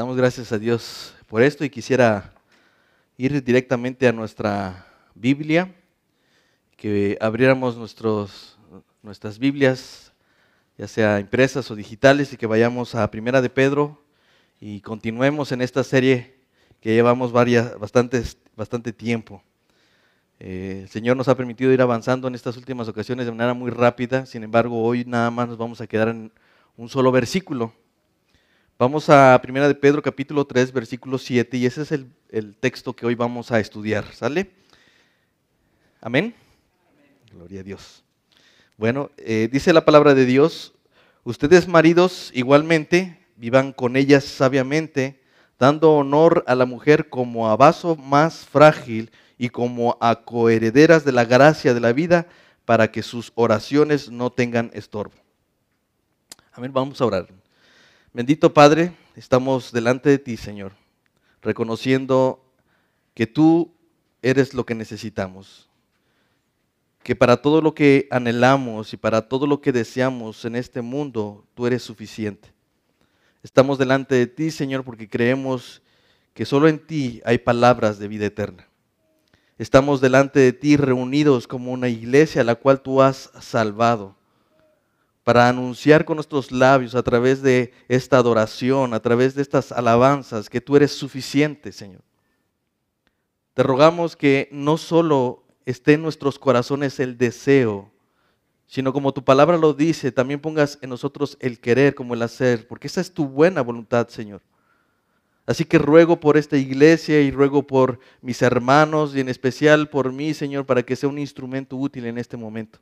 [0.00, 2.32] Damos gracias a Dios por esto y quisiera
[3.18, 5.74] ir directamente a nuestra Biblia,
[6.74, 8.58] que abriéramos nuestros,
[9.02, 10.14] nuestras Biblias,
[10.78, 14.02] ya sea impresas o digitales, y que vayamos a Primera de Pedro
[14.58, 16.34] y continuemos en esta serie
[16.80, 19.42] que llevamos varias, bastante tiempo.
[20.38, 23.70] Eh, el Señor nos ha permitido ir avanzando en estas últimas ocasiones de manera muy
[23.70, 26.32] rápida, sin embargo hoy nada más nos vamos a quedar en
[26.78, 27.74] un solo versículo.
[28.80, 33.04] Vamos a Primera de Pedro capítulo 3 versículo 7 y ese es el, texto que
[33.04, 34.52] hoy vamos a estudiar, ¿sale?
[36.00, 36.34] Amén.
[37.30, 38.02] Gloria a Dios.
[38.78, 40.72] Bueno, eh, dice la palabra de Dios,
[41.24, 45.20] ustedes maridos igualmente vivan con ellas sabiamente,
[45.58, 51.12] dando honor a la mujer como a vaso más frágil y como a coherederas de
[51.12, 52.28] la gracia de la vida,
[52.64, 55.16] para que sus oraciones no tengan estorbo.
[56.54, 57.28] Amén, vamos a orar.
[58.12, 60.72] Bendito Padre, estamos delante de ti, Señor,
[61.42, 62.44] reconociendo
[63.14, 63.72] que tú
[64.20, 65.68] eres lo que necesitamos,
[67.04, 71.46] que para todo lo que anhelamos y para todo lo que deseamos en este mundo,
[71.54, 72.52] tú eres suficiente.
[73.44, 75.80] Estamos delante de ti, Señor, porque creemos
[76.34, 78.66] que solo en ti hay palabras de vida eterna.
[79.56, 84.16] Estamos delante de ti reunidos como una iglesia a la cual tú has salvado
[85.24, 90.48] para anunciar con nuestros labios a través de esta adoración, a través de estas alabanzas,
[90.48, 92.02] que tú eres suficiente, Señor.
[93.54, 97.90] Te rogamos que no solo esté en nuestros corazones el deseo,
[98.66, 102.66] sino como tu palabra lo dice, también pongas en nosotros el querer como el hacer,
[102.68, 104.42] porque esa es tu buena voluntad, Señor.
[105.44, 110.12] Así que ruego por esta iglesia y ruego por mis hermanos y en especial por
[110.12, 112.78] mí, Señor, para que sea un instrumento útil en este momento.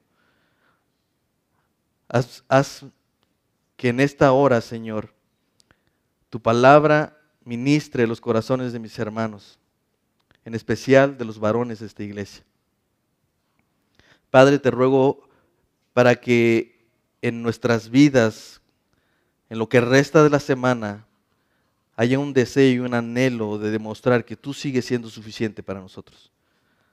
[2.09, 2.85] Haz,
[3.77, 5.13] que en esta hora, Señor,
[6.31, 9.59] tu palabra ministre los corazones de mis hermanos,
[10.45, 12.45] en especial de los varones de esta iglesia.
[14.31, 15.29] Padre, te ruego
[15.93, 16.87] para que
[17.23, 18.61] en nuestras vidas,
[19.49, 21.07] en lo que resta de la semana,
[21.97, 26.31] haya un deseo y un anhelo de demostrar que tú sigues siendo suficiente para nosotros.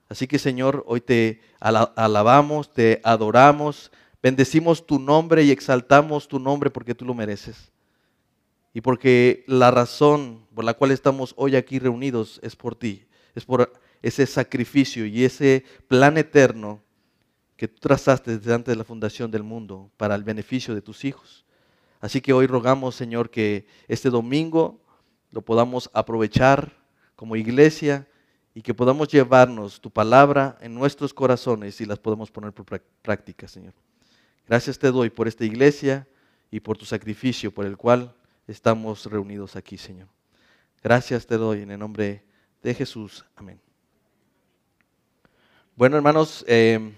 [0.10, 3.92] Así que Señor, hoy te alabamos, te adoramos,
[4.26, 7.72] Bendecimos tu nombre y exaltamos tu nombre porque tú lo mereces.
[8.74, 13.06] Y porque la razón por la cual estamos hoy aquí reunidos es por ti,
[13.36, 13.72] es por
[14.02, 16.82] ese sacrificio y ese plan eterno
[17.56, 21.06] que tú trazaste desde antes de la fundación del mundo para el beneficio de tus
[21.06, 21.46] hijos.
[22.02, 24.82] Así que hoy rogamos, Señor, que este domingo
[25.30, 26.76] lo podamos aprovechar
[27.16, 28.08] como iglesia
[28.56, 32.66] y que podamos llevarnos tu palabra en nuestros corazones y las podamos poner por
[33.04, 33.85] práctica, Señor.
[34.48, 36.08] Gracias te doy por esta iglesia
[36.52, 38.16] y por tu sacrificio por el cual
[38.48, 40.08] estamos reunidos aquí, Señor.
[40.84, 42.24] Gracias te doy en el nombre
[42.62, 43.26] de Jesús.
[43.36, 43.60] Amén.
[45.76, 46.94] Bueno, hermanos, eh,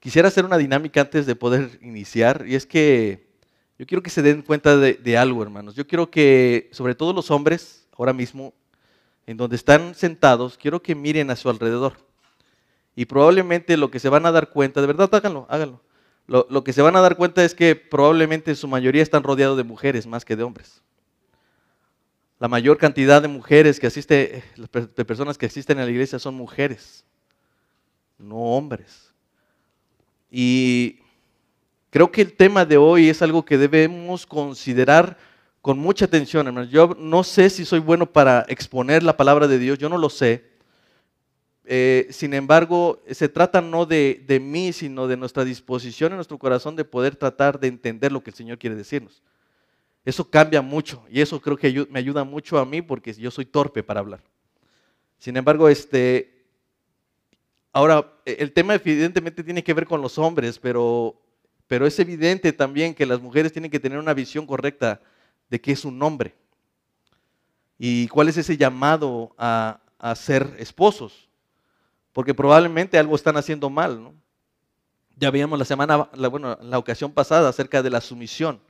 [0.00, 3.30] quisiera hacer una dinámica antes de poder iniciar y es que
[3.78, 5.76] yo quiero que se den cuenta de, de algo, hermanos.
[5.76, 8.52] Yo quiero que, sobre todo los hombres, ahora mismo,
[9.26, 12.11] en donde están sentados, quiero que miren a su alrededor.
[12.94, 15.80] Y probablemente lo que se van a dar cuenta, de verdad háganlo, háganlo.
[16.26, 19.64] Lo, que se van a dar cuenta es que probablemente su mayoría están rodeados de
[19.64, 20.80] mujeres más que de hombres.
[22.38, 26.34] La mayor cantidad de mujeres que asiste, de personas que asisten a la iglesia son
[26.34, 27.04] mujeres,
[28.18, 29.12] no hombres.
[30.30, 31.00] Y
[31.90, 35.18] creo que el tema de hoy es algo que debemos considerar
[35.60, 36.70] con mucha atención, hermanos.
[36.70, 40.08] Yo no sé si soy bueno para exponer la palabra de Dios, yo no lo
[40.08, 40.51] sé.
[41.64, 46.74] Eh, sin embargo, se trata no de, mí, sino de nuestra disposición en nuestro corazón
[46.74, 49.22] de poder tratar de entender lo que el Señor quiere decirnos.
[50.04, 53.44] Eso cambia mucho y eso creo que me ayuda mucho a mí porque yo soy
[53.44, 54.20] torpe para hablar.
[55.18, 56.44] Sin embargo, este,
[57.72, 61.16] ahora, el tema evidentemente tiene que ver con los hombres, pero,
[61.68, 65.00] es evidente también que las mujeres tienen que tener una visión correcta
[65.48, 66.34] de qué es un hombre
[67.78, 69.80] y cuál es ese llamado a
[70.16, 71.30] ser esposos
[72.12, 74.02] porque probablemente algo están haciendo mal.
[74.02, 74.14] ¿no?
[75.16, 78.60] Ya veíamos la semana, bueno, la ocasión pasada acerca de la sumisión,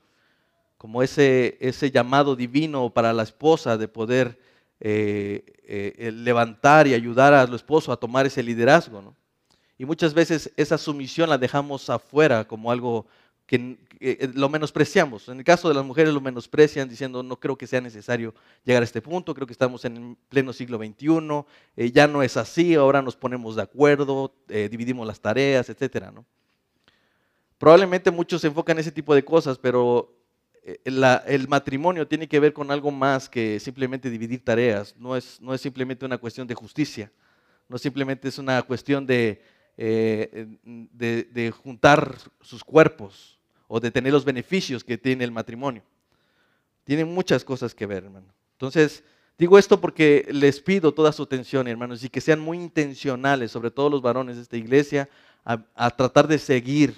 [0.79, 4.39] como ese, ese llamado divino para la esposa de poder
[4.81, 9.01] eh, eh, levantar y ayudar a su esposo a tomar ese liderazgo.
[9.01, 9.17] ¿no?
[9.79, 13.07] Y muchas veces esa sumisión la dejamos afuera como algo
[13.53, 15.29] que eh, lo menospreciamos.
[15.29, 18.35] En el caso de las mujeres lo menosprecian diciendo no creo que sea necesario
[18.65, 21.45] llegar a este punto, creo que estamos en pleno siglo XXI,
[21.77, 26.07] eh, ya no es así, ahora nos ponemos de acuerdo, eh, dividimos las tareas, etc.
[26.15, 26.25] ¿no?
[27.59, 30.17] Probablemente muchos se enfocan en ese tipo de cosas, pero
[30.63, 35.53] el matrimonio tiene que ver con algo más que simplemente dividir tareas, no es, no
[35.53, 37.13] es simplemente una cuestión de justicia,
[37.69, 39.43] no simplemente es una cuestión de,
[39.77, 43.32] de juntar sus cuerpos
[43.75, 45.83] o de tener los beneficios que tiene el matrimonio.
[46.85, 48.27] Tiene muchas cosas que ver, hermano.
[48.53, 49.03] Entonces,
[49.39, 53.71] digo esto porque les pido toda su atención, hermanos, y que sean muy intencionales, sobre
[53.71, 55.09] todo los varones de esta iglesia,
[55.43, 56.95] a, tratar de seguir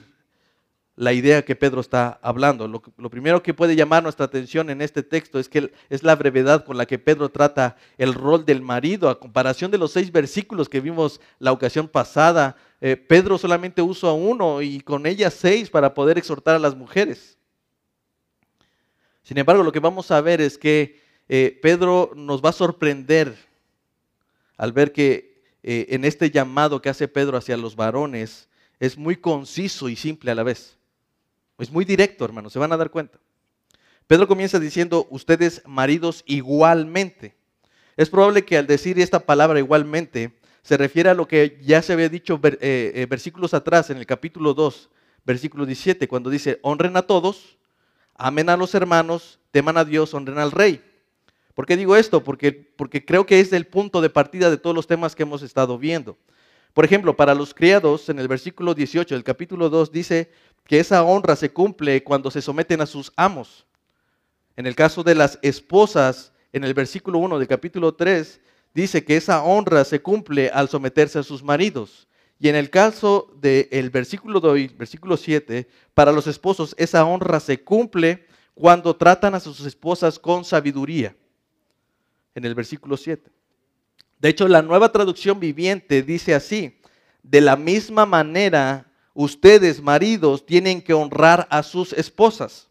[0.97, 2.67] la idea que Pedro está hablando.
[2.67, 6.17] Lo, lo, primero que puede llamar nuestra atención en este texto es que es la
[6.17, 9.09] brevedad con la que Pedro trata el rol del marido.
[9.09, 14.12] A comparación de los seis versículos que vimos la ocasión pasada, eh, Pedro solamente usa
[14.12, 17.38] uno y con ella seis para poder exhortar a las mujeres.
[19.22, 21.00] Sin embargo, lo que vamos a ver es que
[21.31, 23.38] eh, Pedro nos va a sorprender
[24.58, 29.16] al ver que eh, en este llamado que hace Pedro hacia los varones es muy
[29.16, 30.76] conciso y simple a la vez.
[31.56, 33.19] Es muy directo, hermanos, se van a dar cuenta.
[34.06, 37.34] Pedro comienza diciendo, ustedes maridos igualmente.
[37.96, 40.34] Es probable que al decir esta palabra igualmente
[40.64, 44.55] se refiere a lo que ya se había dicho eh, versículos atrás en el capítulo
[44.55, 44.88] 2,
[45.22, 47.58] versículo 17, cuando dice, honren a todos,
[48.14, 50.82] amen a los hermanos, teman a Dios, honren al rey.
[51.52, 52.25] ¿Por qué digo esto?
[52.25, 55.43] Porque, porque creo que es el punto de partida de todos los temas que hemos
[55.43, 56.16] estado viendo.
[56.72, 60.32] Por ejemplo, para los criados, en el versículo 18 del capítulo 2 dice
[60.67, 63.67] que esa honra se cumple cuando se someten a sus amos.
[64.56, 68.40] En el caso de las esposas, en el versículo 1 del capítulo 3,
[68.75, 72.09] dice que esa honra se cumple al someterse a sus maridos.
[72.38, 77.62] Y en el caso del versículo 2, versículo 7, para los esposos, esa honra se
[77.62, 81.17] cumple cuando tratan a sus esposas con sabiduría
[82.35, 83.31] en el versículo 7.
[84.19, 86.81] De hecho, la nueva traducción viviente dice así,
[87.23, 92.69] de la misma manera, ustedes, maridos, tienen que honrar a sus esposas.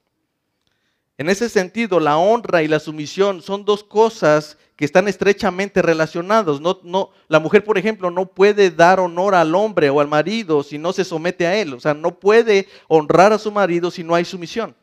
[1.17, 6.59] En ese sentido, la honra y la sumisión son dos cosas están estrechamente relacionados.
[6.59, 10.63] No, no, la mujer, por ejemplo, no puede dar honor al hombre o al marido
[10.63, 11.73] si no se somete a él.
[11.73, 14.75] O sea, no puede honrar a su marido si no hay sumisión.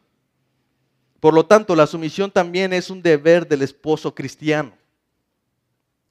[1.21, 4.73] Por lo tanto, la sumisión también es un deber del esposo cristiano.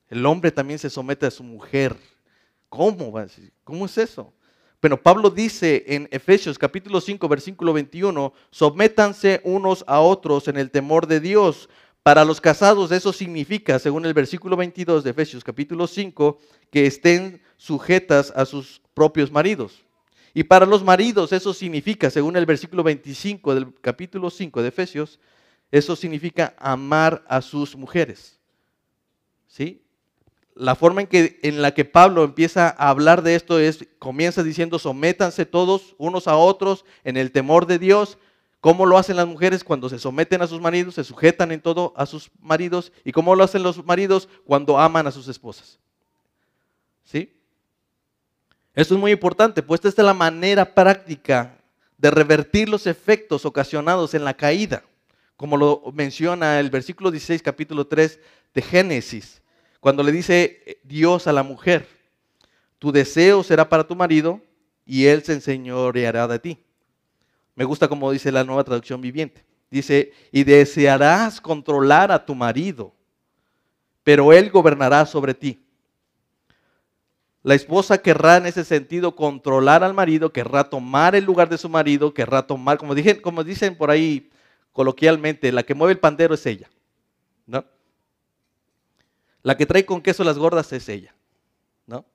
[0.08, 1.96] El hombre también se somete a su mujer.
[2.68, 3.14] ¿Cómo?
[3.64, 4.34] ¿Cómo es eso?
[4.82, 10.72] Bueno, Pablo dice en Efesios capítulo 5, versículo 21, sométanse unos a otros en el
[10.72, 11.70] temor de Dios.
[12.04, 16.40] Para los casados eso significa, según el versículo 22 de Efesios capítulo 5,
[16.72, 19.84] que estén sujetas a sus propios maridos.
[20.34, 25.20] Y para los maridos eso significa, según el versículo 25 del capítulo 5 de Efesios,
[25.72, 28.40] eso significa amar a sus mujeres.
[29.48, 29.82] ¿Sí?
[30.56, 34.44] La forma en, que, en la que Pablo empieza a hablar de esto es, comienza
[34.44, 38.18] diciendo, sométanse todos unos a otros en el temor de Dios.
[38.62, 41.94] ¿Cómo lo hacen las mujeres cuando se someten a sus maridos, se sujetan en todo
[41.96, 42.92] a sus maridos?
[43.06, 45.80] ¿Y cómo lo hacen los maridos cuando aman a sus esposas?
[47.04, 47.34] ¿Sí?
[48.74, 51.58] Esto es muy importante, pues esta es la manera práctica
[51.98, 54.84] de revertir los efectos ocasionados en la caída,
[55.36, 58.20] como lo menciona el versículo 16, capítulo 3
[58.54, 59.42] de Génesis,
[59.80, 61.88] cuando le dice Dios a la mujer,
[62.78, 64.42] tu deseo será para tu marido
[64.86, 66.66] y él se enseñoreará de ti.
[67.60, 69.44] Me gusta como dice la nueva traducción viviente.
[69.70, 72.94] Dice, y desearás controlar a tu marido,
[74.02, 75.62] pero él gobernará sobre ti.
[77.44, 81.68] La esposa querrá en ese sentido controlar al marido, querrá tomar el lugar de su
[81.68, 84.32] marido, querrá tomar, como, como dicen por ahí
[84.72, 86.70] coloquialmente, la que mueve el pandero es ella.
[87.46, 87.66] ¿no?
[89.44, 91.14] La que trae con queso las gordas es ella.
[91.88, 92.06] ¿no?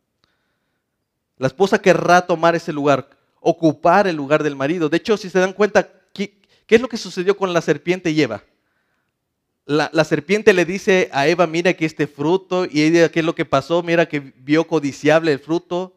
[1.36, 3.10] La esposa querrá tomar ese lugar,
[3.44, 4.88] ocupar el lugar del marido.
[4.88, 8.20] De hecho, si se dan cuenta, ¿qué, es lo que sucedió con la serpiente y
[8.20, 8.42] Eva?
[9.66, 13.34] la, serpiente le dice a Eva, mira que este fruto, y ella, ¿qué es lo
[13.34, 13.82] que pasó?
[13.82, 15.94] Mira que vio codiciable el fruto.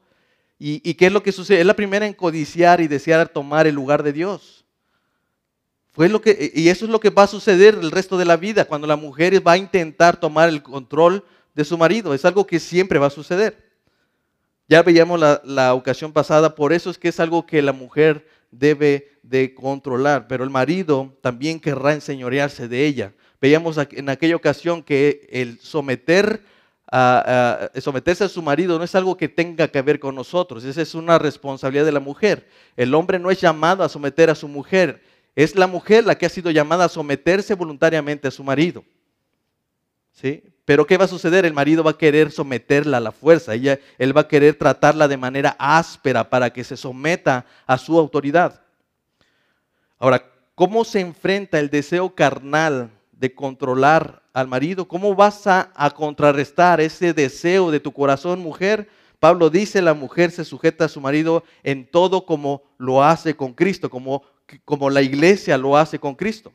[0.59, 1.59] ¿Y, qué es lo que sucede?
[1.59, 4.65] Es la primera en codiciar y desear tomar el lugar de Dios.
[5.91, 8.37] Fue lo que, y eso es lo que va a suceder el resto de la
[8.37, 11.23] vida, cuando la mujer va a intentar tomar el control
[11.53, 12.13] de su marido.
[12.13, 13.66] Es algo que siempre va a suceder.
[14.69, 19.11] Ya veíamos la, ocasión pasada, por eso es que es algo que la mujer debe
[19.23, 23.13] de controlar, pero el marido también querrá enseñorearse de ella.
[23.39, 26.41] Veíamos en aquella ocasión que el someter
[26.89, 30.81] a, someterse a su marido no es algo que tenga que ver con nosotros, esa
[30.81, 32.47] es una responsabilidad de la mujer.
[32.75, 35.01] El hombre no es llamado a someter a su mujer,
[35.35, 38.83] es la mujer la que ha sido llamada a someterse voluntariamente a su marido.
[40.11, 40.43] ¿Sí?
[40.67, 41.45] Pero ¿qué va a suceder?
[41.45, 45.07] El marido va a querer someterla a la fuerza, Ella, él va a querer tratarla
[45.07, 48.61] de manera áspera para que se someta a su autoridad.
[49.97, 50.23] Ahora,
[50.57, 54.87] ¿Cómo se enfrenta el deseo carnal de controlar al marido?
[54.87, 58.89] ¿Cómo vas a, contrarrestar ese deseo de tu corazón, mujer?
[59.19, 63.53] Pablo dice, la mujer se sujeta a su marido en todo como lo hace con
[63.53, 64.23] Cristo, como,
[64.65, 66.51] como la iglesia lo hace con Cristo.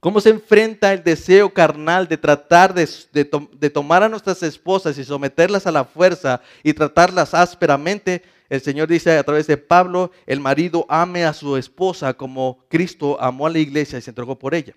[0.00, 5.66] ¿Cómo se enfrenta el deseo carnal de tratar de, tomar a nuestras esposas y someterlas
[5.66, 8.22] a la fuerza y tratarlas ásperamente?
[8.48, 13.20] El Señor dice a través de Pablo, el marido ame a su esposa como Cristo
[13.20, 14.74] amó a la iglesia y se entregó por ella.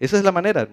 [0.00, 0.68] Esa es la manera.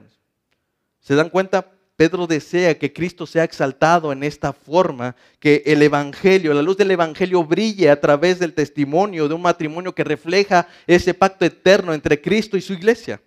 [0.99, 1.71] ¿Se dan cuenta?
[1.95, 6.89] Pedro desea que Cristo sea exaltado en esta forma, que el Evangelio, la luz del
[6.89, 12.19] Evangelio brille a través del testimonio de un matrimonio que refleja ese pacto eterno entre
[12.19, 13.21] Cristo y su iglesia.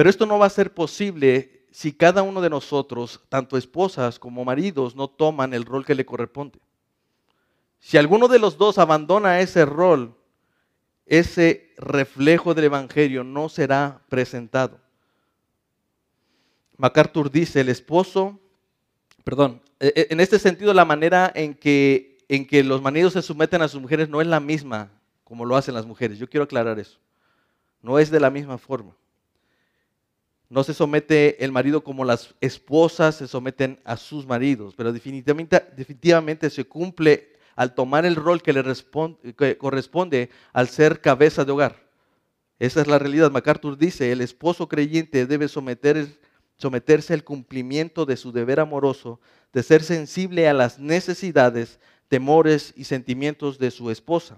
[0.00, 4.46] Pero esto no va a ser posible si cada uno de nosotros, tanto esposas como
[4.46, 6.58] maridos, no toman el rol que le corresponde.
[7.80, 10.16] Si alguno de los dos abandona ese rol,
[11.04, 14.80] ese reflejo del Evangelio no será presentado.
[16.78, 18.40] MacArthur dice, el esposo,
[19.22, 23.20] perdón, e, e, en este sentido la manera en que, en que los maridos se
[23.20, 24.90] someten a sus mujeres no es la misma
[25.24, 26.18] como lo hacen las mujeres.
[26.18, 26.98] Yo quiero aclarar eso.
[27.82, 28.96] No es de la misma forma.
[30.50, 36.50] No se somete el marido como las esposas se someten a sus maridos, pero definitivamente,
[36.50, 41.88] se cumple al tomar el rol que le corresponde al ser cabeza de hogar.
[42.58, 43.30] Esa es la realidad.
[43.30, 46.18] MacArthur dice, el esposo creyente debe someter,
[46.56, 49.20] someterse al cumplimiento de su deber amoroso,
[49.52, 51.78] de ser sensible a las necesidades,
[52.08, 54.36] temores y sentimientos de su esposa.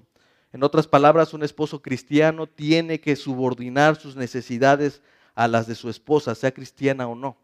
[0.52, 5.00] En otras palabras, un esposo cristiano tiene que subordinar sus necesidades
[5.34, 7.36] a las de su esposa, sea cristiana o no.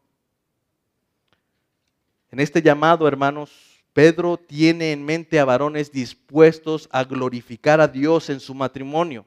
[2.30, 3.50] En este llamado, hermanos,
[3.92, 9.24] Pedro tiene en mente a varones dispuestos a glorificar a Dios en su matrimonio,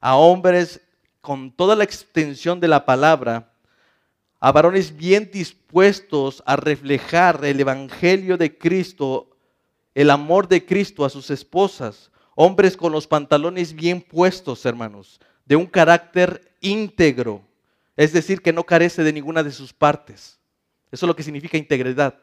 [0.00, 0.80] a hombres
[1.20, 3.52] con toda la extensión de la palabra,
[4.40, 9.28] a varones bien dispuestos a reflejar el Evangelio de Cristo,
[9.94, 15.56] el amor de Cristo a sus esposas, hombres con los pantalones bien puestos, hermanos, de
[15.56, 17.42] un carácter íntegro,
[17.96, 20.38] es decir, que no carece de ninguna de sus partes.
[20.90, 22.18] Eso es lo que significa integridad.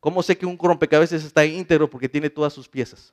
[0.00, 1.88] ¿Cómo sé que un rompecabezas está íntegro?
[1.88, 3.12] Porque tiene todas sus piezas.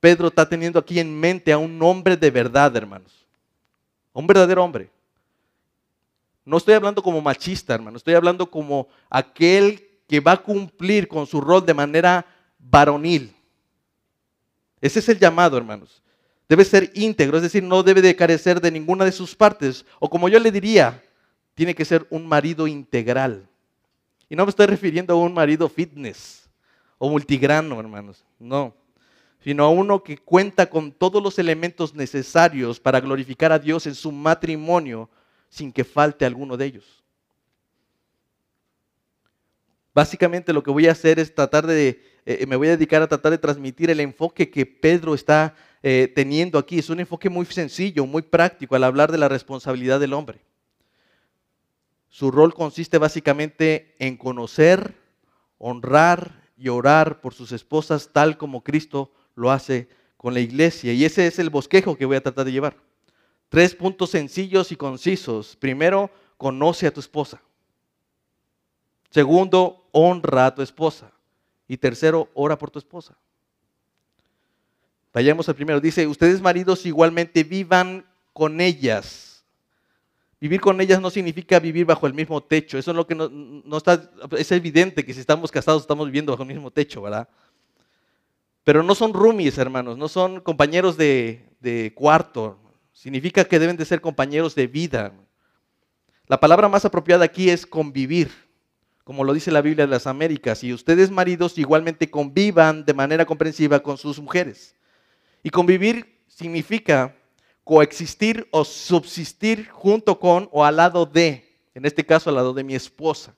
[0.00, 3.26] Pedro está teniendo aquí en mente a un hombre de verdad, hermanos.
[4.12, 4.90] Un verdadero hombre.
[6.44, 7.96] No estoy hablando como machista, hermano.
[7.96, 12.26] Estoy hablando como aquel que va a cumplir con su rol de manera
[12.58, 13.34] varonil.
[14.80, 16.02] Ese es el llamado, hermanos.
[16.48, 19.84] Debe ser íntegro, es decir, no debe de carecer de ninguna de sus partes.
[19.98, 21.02] O como yo le diría,
[21.54, 23.48] tiene que ser un marido integral.
[24.28, 26.48] Y no me estoy refiriendo a un marido fitness
[26.98, 28.24] o multigrano, hermanos.
[28.38, 28.74] No.
[29.40, 33.94] Sino a uno que cuenta con todos los elementos necesarios para glorificar a Dios en
[33.94, 35.08] su matrimonio
[35.48, 37.04] sin que falte alguno de ellos.
[39.94, 43.08] Básicamente lo que voy a hacer es tratar de, eh, me voy a dedicar a
[43.08, 45.54] tratar de transmitir el enfoque que Pedro está
[45.88, 46.80] eh, teniendo aquí.
[46.80, 50.40] Es un enfoque muy sencillo, muy práctico al hablar de la responsabilidad del hombre.
[52.08, 54.96] Su rol consiste básicamente en conocer,
[55.58, 60.92] honrar y orar por sus esposas tal como Cristo lo hace con la iglesia.
[60.92, 62.76] Y ese es el bosquejo que voy a tratar de llevar.
[63.48, 65.54] Tres puntos sencillos y concisos.
[65.54, 67.40] Primero, conoce a tu esposa.
[69.10, 71.12] Segundo, honra a tu esposa.
[71.68, 73.16] Y tercero, ora por tu esposa.
[75.16, 75.80] Vayamos al primero.
[75.80, 78.04] Dice, ustedes maridos igualmente vivan
[78.34, 79.46] con ellas.
[80.38, 82.76] Vivir con ellas no significa vivir bajo el mismo techo.
[82.76, 86.42] Eso es lo que no, está, es evidente que si estamos casados estamos viviendo bajo
[86.42, 87.30] el mismo techo, ¿verdad?
[88.62, 92.58] Pero no son roomies, hermanos, no son compañeros de, de cuarto.
[92.92, 95.14] Significa que deben de ser compañeros de vida.
[96.26, 98.30] La palabra más apropiada aquí es convivir,
[99.02, 100.62] como lo dice la Biblia de las Américas.
[100.62, 104.75] Y ustedes maridos igualmente convivan de manera comprensiva con sus mujeres.
[105.42, 107.14] Y convivir significa
[107.64, 112.62] coexistir o subsistir junto con o al lado de, en este caso al lado de
[112.62, 113.34] mi esposa.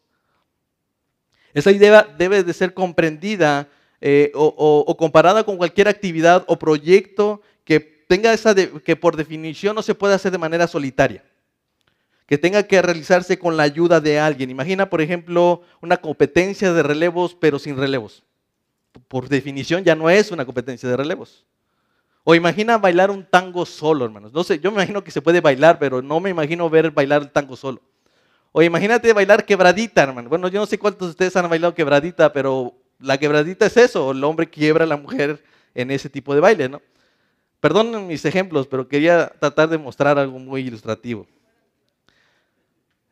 [1.55, 3.69] Esa idea debe de ser comprendida
[4.01, 9.83] eh, o, comparada con cualquier actividad o proyecto que tenga esa que por definición no
[9.83, 11.25] se puede hacer de manera solitaria,
[12.27, 14.51] que tenga que realizarse con la ayuda de alguien.
[14.51, 18.23] Imagina, por ejemplo, una competencia de relevos pero sin relevos.
[19.09, 21.45] Por definición ya no es una competencia de relevos.
[22.31, 24.35] O imagina bailar un tango solo, hermanos.
[24.35, 27.23] No sé, yo me imagino que se puede bailar, pero no me imagino ver bailar
[27.23, 27.81] el tango solo.
[28.53, 30.29] O imagínate bailar quebradita, hermano.
[30.29, 34.11] Bueno, yo no sé cuántos de ustedes han bailado quebradita, pero La quebradita es eso,
[34.11, 35.43] el hombre quiebra a la mujer
[35.75, 36.83] en ese tipo de baile, ¿no?
[37.61, 41.27] Perdonen mis ejemplos, pero quería tratar de mostrar algo muy ilustrativo.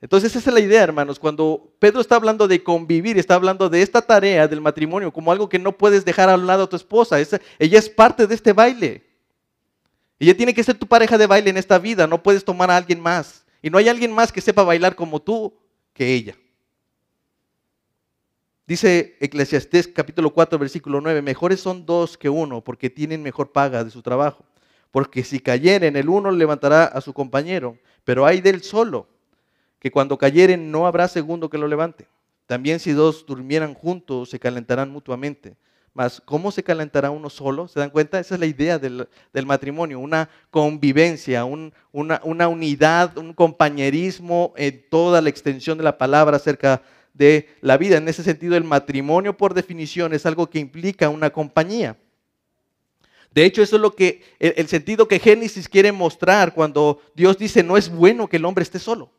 [0.03, 1.19] Entonces esa es la idea, hermanos.
[1.19, 5.49] Cuando Pedro está hablando de convivir, está hablando de esta tarea del matrimonio como algo
[5.49, 7.19] que no puedes dejar a un lado a tu esposa.
[7.19, 9.06] ella es parte de este baile.
[10.19, 12.07] Ella tiene que ser tu pareja de baile en esta vida.
[12.07, 13.45] No puedes tomar a alguien más.
[13.63, 15.55] Y no hay alguien más que sepa bailar como tú
[15.93, 16.37] que ella.
[18.67, 23.85] Dice Eclesiastés capítulo 4, versículo 9, mejores son dos que uno porque tienen mejor paga
[23.85, 24.45] de su trabajo.
[24.91, 29.09] Porque si cayeren, el uno levantará a su compañero, pero hay del solo,
[29.79, 32.09] que cuando cayeren no habrá segundo que lo levante.
[32.47, 35.57] También si dos durmieran juntos, se calentarán mutuamente.
[35.97, 37.69] Mas, ¿cómo se calentará uno solo?
[37.69, 38.21] ¿Se dan cuenta?
[38.21, 39.09] Esa es la idea del,
[39.47, 46.83] matrimonio, una convivencia, una, unidad, un compañerismo en toda la extensión de la palabra acerca
[47.15, 47.97] de la vida.
[47.97, 51.97] En ese sentido, el matrimonio por definición es algo que implica una compañía.
[53.33, 57.63] De hecho, eso es lo que el, sentido que Génesis quiere mostrar cuando Dios dice
[57.63, 59.11] no es bueno que el hombre esté solo.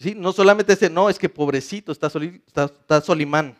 [0.00, 0.16] ¿Sí?
[0.16, 3.56] No solamente dice, no, es que pobrecito, está, está, Solimán.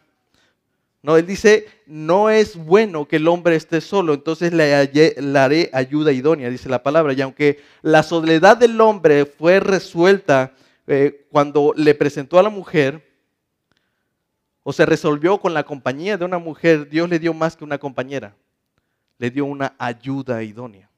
[1.07, 6.11] No, él dice, no es bueno que el hombre esté solo, entonces le, haré ayuda
[6.11, 7.13] idónea, dice la palabra.
[7.13, 10.53] Y aunque la soledad del hombre fue resuelta
[10.89, 13.07] eh, cuando le presentó a la mujer,
[14.65, 17.79] o se resolvió con la compañía de una mujer, Dios le dio más que una
[17.79, 18.35] compañera,
[19.19, 20.91] le dio una ayuda idónea.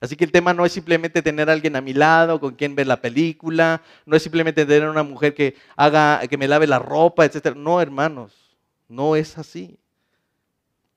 [0.00, 2.74] Así que el tema no es simplemente tener a alguien a mi lado con quien
[2.74, 6.80] ver la película, no es simplemente tener una mujer que haga, que me lave la
[6.80, 7.54] ropa, etc.
[7.54, 8.45] No, hermanos,
[8.88, 9.78] no es así.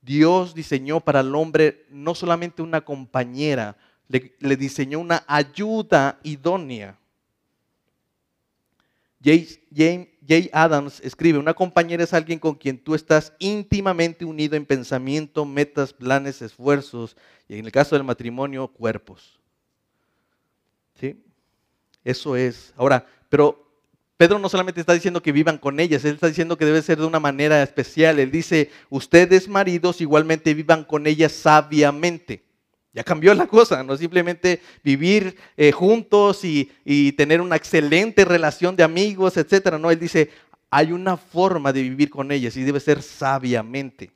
[0.01, 3.77] Dios diseñó para el hombre no solamente una compañera,
[4.07, 6.97] le diseñó una ayuda idónea.
[9.21, 15.43] Jay, Adams escribe, una compañera es alguien con quien tú estás íntimamente unido en pensamiento,
[15.43, 19.39] metas, planes, esfuerzos y en el caso del matrimonio, cuerpos.
[20.99, 21.21] ¿Sí?
[22.03, 22.73] Eso es.
[22.77, 23.68] Ahora, pero
[24.19, 26.97] Pedro no solamente está diciendo que vivan con ellas, él está diciendo que debe ser
[26.97, 28.19] de una manera especial.
[28.19, 32.43] Él dice, ustedes maridos igualmente vivan con ellas sabiamente.
[32.91, 36.69] Ya cambió la cosa, no simplemente vivir eh, juntos y,
[37.13, 39.79] tener una excelente relación de amigos, etcétera.
[39.79, 40.29] No, él dice,
[40.69, 44.11] hay una forma de vivir con ellas y debe ser sabiamente.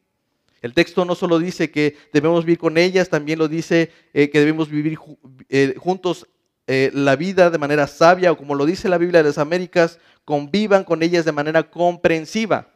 [0.62, 4.40] El texto no solo dice que debemos vivir con ellas, también lo dice eh, que
[4.40, 5.00] debemos vivir
[5.48, 6.28] eh, juntos
[6.68, 10.84] la vida de manera sabia, o como lo dice la Biblia de las Américas, convivan
[10.84, 12.68] con ellas de manera comprensiva.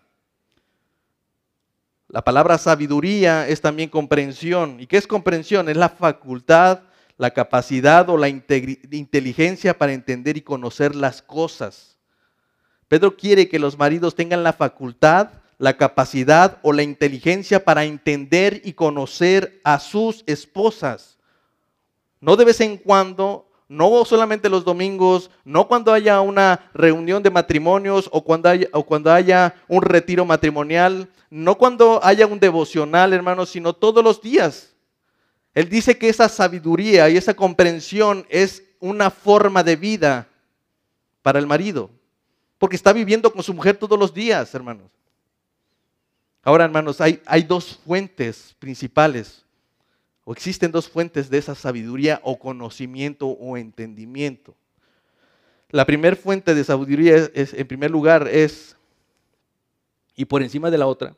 [2.10, 4.80] La palabra sabiduría es también comprensión.
[4.80, 5.68] ¿Y qué es comprensión?
[5.68, 6.82] Es la facultad,
[7.18, 11.98] la capacidad o la inteligencia para entender y conocer las cosas.
[12.88, 18.62] Pedro quiere que los maridos tengan la facultad, la capacidad o la inteligencia para entender
[18.64, 21.18] y conocer a sus esposas.
[22.22, 27.30] No de vez en cuando no solamente los domingos, no cuando haya una reunión de
[27.30, 33.12] matrimonios o cuando haya, o cuando haya un retiro matrimonial, no cuando haya un devocional,
[33.14, 34.74] hermanos, sino todos los días.
[35.54, 40.28] Él dice que esa sabiduría y esa comprensión es una forma de vida
[41.22, 41.90] para el marido,
[42.58, 44.92] porque está viviendo con su mujer todos los días, hermanos.
[46.44, 49.44] Ahora, hermanos, hay, hay dos fuentes principales
[50.30, 54.58] o existen dos fuentes de esa sabiduría o conocimiento o entendimiento.
[55.70, 58.76] La primera fuente de sabiduría es, en primer lugar, es,
[60.18, 61.16] y por encima de la otra,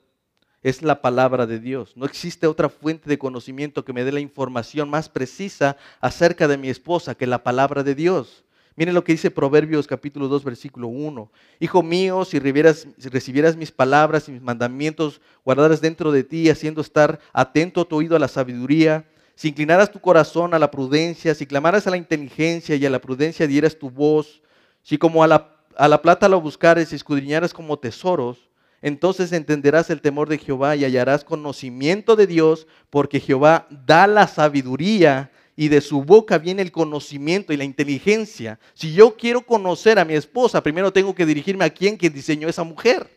[0.62, 1.98] es la palabra de Dios.
[1.98, 6.60] No existe otra fuente de conocimiento que me dé la información más precisa acerca de
[6.60, 8.46] mi esposa que la palabra de Dios.
[8.80, 11.30] Miren lo que dice Proverbios capítulo 2, versículo 1.
[11.60, 17.20] Hijo mío, si, recibieras mis palabras y mis mandamientos, guardaras dentro de ti, haciendo estar
[17.34, 21.88] atento tu oído a la sabiduría, si inclinaras tu corazón a la prudencia, si clamaras
[21.88, 24.42] a la inteligencia y a la prudencia dieras tu voz,
[24.82, 28.50] si como a la, a la plata lo buscares y escudriñaras como tesoros,
[28.82, 34.26] entonces entenderás el temor de Jehová y hallarás conocimiento de Dios, porque Jehová da la
[34.26, 38.58] sabiduría y de su boca viene el conocimiento y la inteligencia.
[38.74, 42.48] Si yo quiero conocer a mi esposa, primero tengo que dirigirme a quien que diseñó
[42.48, 43.10] esa mujer.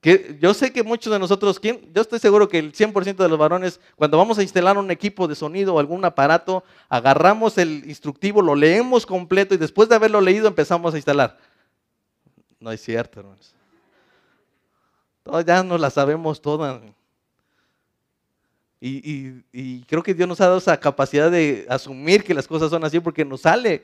[0.00, 3.36] Que yo sé que muchos de nosotros, yo estoy seguro que el 100% de los
[3.36, 8.40] varones, cuando vamos a instalar un equipo de sonido o algún aparato, agarramos el instructivo,
[8.40, 11.36] lo leemos completo y después de haberlo leído empezamos a instalar.
[12.60, 13.56] No es cierto, hermanos.
[15.24, 16.80] Todas ya la sabemos todas.
[18.86, 22.84] Y, creo que Dios nos ha dado esa capacidad de asumir que las cosas son
[22.84, 23.82] así porque nos sale.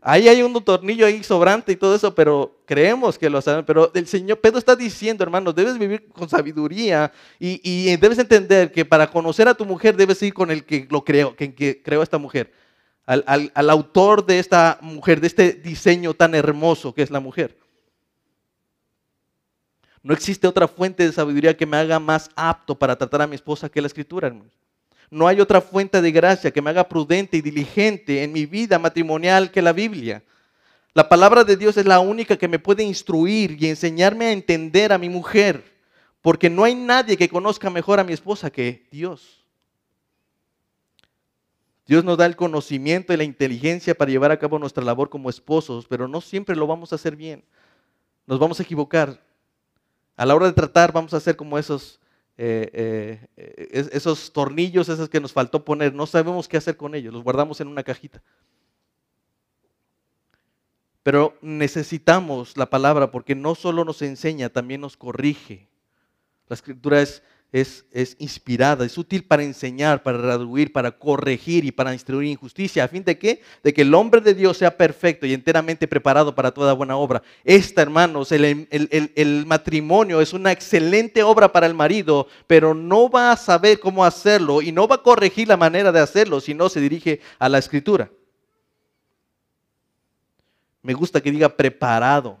[0.00, 3.64] Ahí hay un tornillo ahí sobrante y todo eso, pero creemos que lo saben.
[3.64, 8.84] Pero el Señor Pedro está diciendo, hermanos, debes vivir con sabiduría y, debes entender que
[8.84, 12.18] para conocer a tu mujer debes ir con el que lo creó, que creó esta
[12.18, 12.52] mujer,
[13.06, 17.63] al, al autor de esta mujer, de este diseño tan hermoso que es la mujer.
[20.04, 23.36] No existe otra fuente de sabiduría que me haga más apto para tratar a mi
[23.36, 24.52] esposa que la escritura, hermanos.
[25.10, 28.78] No hay otra fuente de gracia que me haga prudente y diligente en mi vida
[28.78, 30.22] matrimonial que la Biblia.
[30.92, 34.92] La palabra de Dios es la única que me puede instruir y enseñarme a entender
[34.92, 35.64] a mi mujer,
[36.20, 39.42] porque no hay nadie que conozca mejor a mi esposa que Dios.
[41.86, 45.30] Dios nos da el conocimiento y la inteligencia para llevar a cabo nuestra labor como
[45.30, 47.42] esposos, pero no siempre lo vamos a hacer bien.
[48.26, 49.18] Nos vamos a equivocar.
[50.16, 52.00] A la hora de tratar vamos a hacer como esos
[52.36, 57.14] eh, eh, esos tornillos, esos que nos faltó poner, no sabemos qué hacer con ellos,
[57.14, 58.22] los guardamos en una cajita.
[61.04, 65.68] Pero necesitamos la palabra porque no solo nos enseña, también nos corrige.
[66.48, 67.22] La escritura es
[67.54, 72.82] es, inspirada, es útil para enseñar, para reduir, para corregir y para instruir injusticia.
[72.82, 73.42] ¿A fin de qué?
[73.62, 77.22] De que el hombre de Dios sea perfecto y enteramente preparado para toda buena obra.
[77.44, 83.30] Esta, hermanos, el, el matrimonio es una excelente obra para el marido, pero no va
[83.30, 86.68] a saber cómo hacerlo y no va a corregir la manera de hacerlo si no
[86.68, 88.10] se dirige a la escritura.
[90.82, 92.36] Me gusta que diga preparado.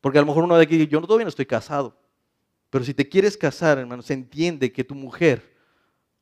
[0.00, 1.99] Porque a lo mejor uno de aquí, yo todavía no estoy casado.
[2.70, 5.42] Pero si te quieres casar, hermano, se entiende que tu mujer,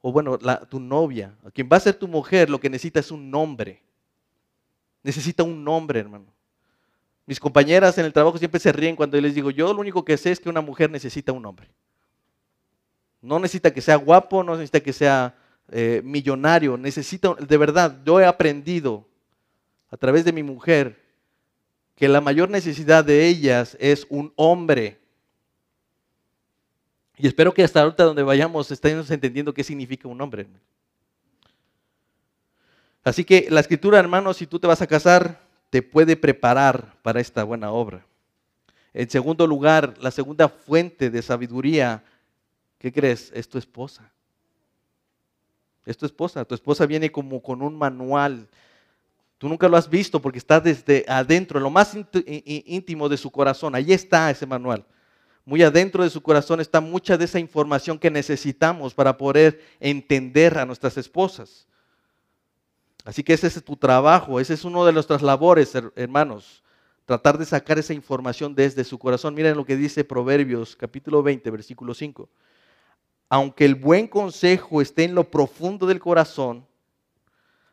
[0.00, 3.30] o bueno, tu novia, quien va a ser tu mujer, lo que necesita es un
[3.30, 3.82] nombre.
[5.02, 6.26] Necesita un nombre, hermano.
[7.26, 10.04] Mis compañeras en el trabajo siempre se ríen cuando yo les digo, yo lo único
[10.04, 11.68] que sé es que una mujer necesita un nombre.
[13.20, 15.36] No necesita que sea guapo, no necesita que sea
[15.70, 19.06] eh, millonario, necesita, de verdad, yo he aprendido
[19.90, 21.04] a través de mi mujer
[21.94, 24.98] que la mayor necesidad de ellas es un hombre.
[27.18, 30.46] Y espero que hasta ahorita donde vayamos estemos entendiendo qué significa un hombre.
[33.02, 37.20] Así que la escritura, hermano, si tú te vas a casar, te puede preparar para
[37.20, 38.06] esta buena obra.
[38.94, 42.04] En segundo lugar, la segunda fuente de sabiduría,
[42.78, 43.32] ¿qué crees?
[43.34, 44.10] Es tu esposa.
[45.84, 46.44] Es tu esposa.
[46.44, 48.46] Tu esposa viene como con un manual.
[49.38, 53.30] Tú nunca lo has visto porque está desde adentro, en lo más íntimo de su
[53.30, 53.74] corazón.
[53.74, 54.84] Ahí está ese manual
[55.48, 60.58] muy adentro de su corazón está mucha de esa información que necesitamos para poder entender
[60.58, 61.66] a nuestras esposas.
[63.02, 66.62] Así que ese es tu trabajo, ese es uno de nuestras labores, hermanos,
[67.06, 69.34] tratar de sacar esa información desde su corazón.
[69.34, 72.28] Miren lo que dice Proverbios capítulo 20, versículo 5.
[73.30, 76.66] Aunque el buen consejo esté en lo profundo del corazón,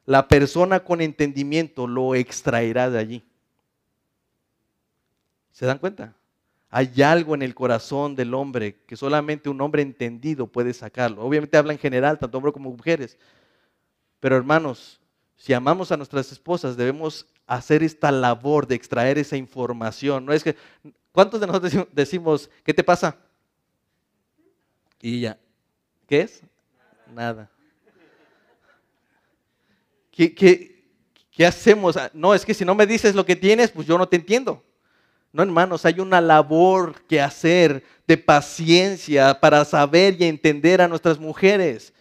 [0.06, 3.24] la persona con entendimiento lo extraerá de allí.
[5.52, 6.16] ¿Se dan cuenta?
[6.70, 11.24] Hay algo en el corazón del hombre que solamente un hombre entendido puede sacarlo.
[11.24, 13.18] Obviamente habla en general, tanto hombres como mujeres.
[14.20, 15.00] Pero hermanos,
[15.38, 20.26] si amamos a nuestras esposas, debemos hacer esta labor de extraer esa información.
[20.26, 20.56] No es que,
[21.12, 23.18] ¿cuántos de nosotros decimos, ¿qué te pasa?
[25.02, 25.38] Y ya,
[26.08, 26.42] ¿qué es?
[27.14, 27.50] Nada.
[30.12, 30.34] ¿Qué,
[31.32, 31.98] qué hacemos?
[31.98, 34.16] Ah, no, es que si no me dices lo que tienes, pues yo no te
[34.16, 34.64] entiendo.
[35.36, 41.20] No, hermanos, hay una labor que hacer de paciencia para saber y entender a nuestras
[41.20, 41.94] mujeres.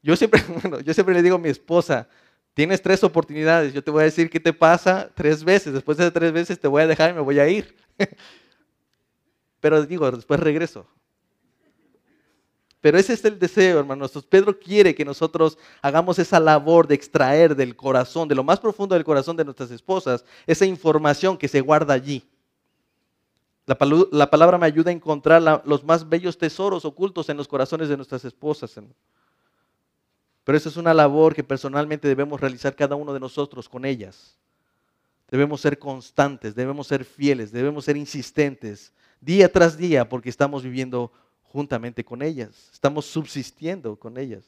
[0.00, 0.40] Yo siempre,
[0.84, 2.06] yo siempre le digo a mi esposa,
[2.54, 6.08] tienes tres oportunidades, yo te voy a decir qué te pasa tres veces, después de
[6.12, 7.74] tres veces te voy a dejar y me voy a ir.
[9.60, 10.86] Pero digo, después regreso.
[12.80, 14.12] Pero ese es el deseo, hermanos.
[14.30, 18.94] Pedro quiere que nosotros hagamos esa labor de extraer del corazón, de lo más profundo
[18.94, 22.24] del corazón de nuestras esposas, esa información que se guarda allí.
[23.64, 27.96] La, palabra me ayuda a encontrar los más bellos tesoros ocultos en los corazones de
[27.96, 28.74] nuestras esposas.
[30.44, 34.36] Pero esa es una labor que personalmente debemos realizar cada uno de nosotros con ellas.
[35.30, 41.12] Debemos ser constantes, debemos ser fieles, debemos ser insistentes día tras día porque estamos viviendo
[41.44, 44.44] juntamente con ellas, estamos subsistiendo con ellas.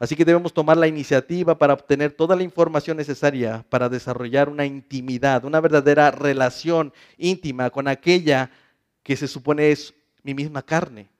[0.00, 4.64] Así que debemos tomar la iniciativa para obtener toda la información necesaria para desarrollar una
[4.64, 8.50] intimidad, una verdadera relación íntima con aquella
[9.02, 11.10] que se supone es mi misma carne.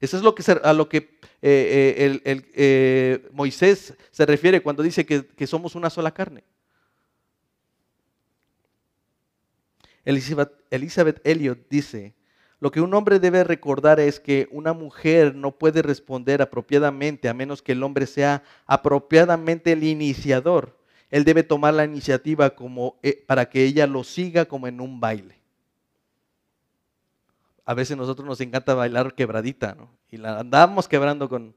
[0.00, 0.96] Eso es lo a lo que
[1.42, 6.42] eh, eh, eh, Moisés se refiere cuando dice que, que somos una sola carne.
[10.02, 12.14] Elizabeth, Elizabeth Elliot dice,
[12.60, 17.34] lo que un hombre debe recordar es que una mujer no puede responder apropiadamente a
[17.34, 23.24] menos que el hombre sea apropiadamente el iniciador él debe tomar la iniciativa como, eh,
[23.26, 25.38] para que ella lo siga como en un baile.
[27.64, 29.90] A veces nosotros nos encanta bailar quebradita, ¿no?
[30.10, 31.54] Y la andamos quebrando con...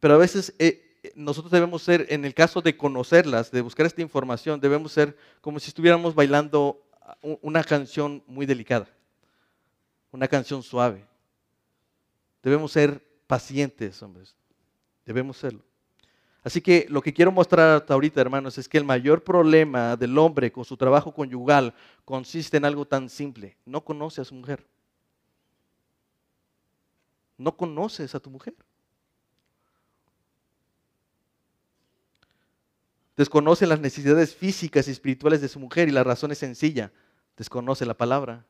[0.00, 4.02] Pero a veces eh, nosotros debemos ser, en el caso de conocerlas, de buscar esta
[4.02, 6.80] información, debemos ser como si estuviéramos bailando
[7.42, 8.88] una canción muy delicada,
[10.12, 11.04] una canción suave.
[12.42, 14.36] Debemos ser pacientes, hombres.
[15.04, 15.62] Debemos serlo.
[16.44, 20.16] Así que lo que quiero mostrar hasta ahorita, hermanos, es que el mayor problema del
[20.18, 21.72] hombre con su trabajo conyugal
[22.04, 23.56] consiste en algo tan simple.
[23.64, 24.66] No conoce a su mujer.
[27.38, 28.54] No conoces a tu mujer.
[33.16, 36.92] Desconoce las necesidades físicas y espirituales de su mujer y la razón es sencilla.
[37.36, 38.44] Desconoce la palabra.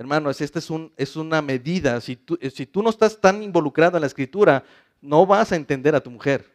[0.00, 2.00] Hermanos, esta es, un, es una medida.
[2.00, 4.64] Si tú, si tú no estás tan involucrado en la escritura,
[5.02, 6.50] no vas a entender a tu mujer.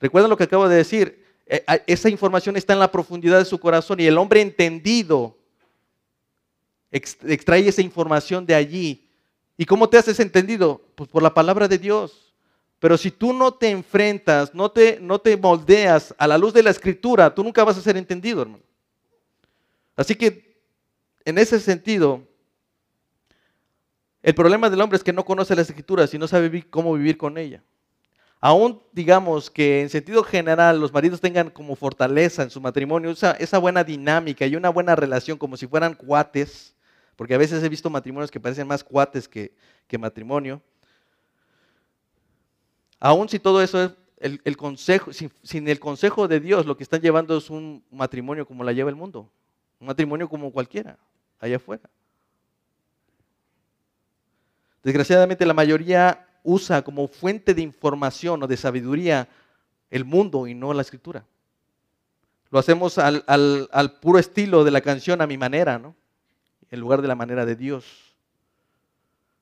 [0.00, 1.22] Recuerda lo que acabo de decir.
[1.44, 5.36] Eh, esa información está en la profundidad de su corazón y el hombre entendido
[6.90, 9.06] extrae esa información de allí.
[9.58, 10.80] ¿Y cómo te haces entendido?
[10.94, 12.32] Pues por la palabra de Dios.
[12.78, 16.62] Pero si tú no te enfrentas, no te, no te moldeas a la luz de
[16.62, 18.64] la escritura, tú nunca vas a ser entendido, hermano.
[19.96, 20.58] Así que,
[21.26, 22.29] en ese sentido,
[24.22, 27.16] el problema del hombre es que no conoce las escrituras y no sabe cómo vivir
[27.16, 27.62] con ella.
[28.40, 33.58] Aún digamos que en sentido general los maridos tengan como fortaleza en su matrimonio esa,
[33.58, 36.74] buena dinámica y una buena relación como si fueran cuates,
[37.16, 39.52] porque a veces he visto matrimonios que parecen más cuates que,
[39.98, 40.62] matrimonio.
[42.98, 43.92] Aún si todo eso es
[44.44, 48.46] el, consejo, sin, sin, el consejo de Dios, lo que están llevando es un matrimonio
[48.46, 49.30] como la lleva el mundo,
[49.78, 50.98] un matrimonio como cualquiera,
[51.40, 51.90] allá afuera.
[54.82, 59.28] Desgraciadamente la mayoría usa como fuente de información o de sabiduría
[59.90, 61.24] el mundo y no la escritura.
[62.50, 65.94] Lo hacemos al, puro estilo de la canción a mi manera, ¿no?
[66.70, 67.84] En lugar de la manera de Dios.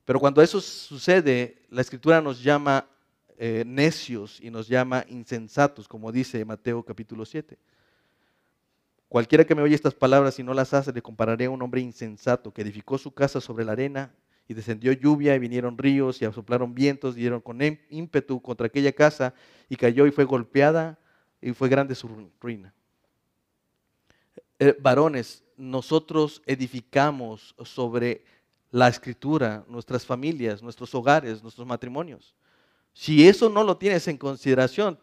[0.04, 2.86] Pero cuando eso sucede, la escritura nos llama
[3.38, 7.56] eh, necios y nos llama insensatos, como dice Mateo capítulo 7.
[9.08, 11.80] Cualquiera que me oye estas palabras y no las hace, le compararé a un hombre
[11.80, 14.10] insensato que edificó su casa sobre la arena
[14.48, 18.92] y descendió lluvia y vinieron ríos y soplaron vientos y dieron con ímpetu contra aquella
[18.92, 19.34] casa
[19.68, 20.98] y cayó y fue golpeada
[21.40, 22.08] y fue grande su
[22.40, 22.72] ruina.
[24.58, 28.24] Eh, varones, nosotros edificamos sobre
[28.70, 32.34] la escritura nuestras familias, nuestros hogares, nuestros matrimonios.
[32.94, 34.98] Si eso no lo tienes en consideración,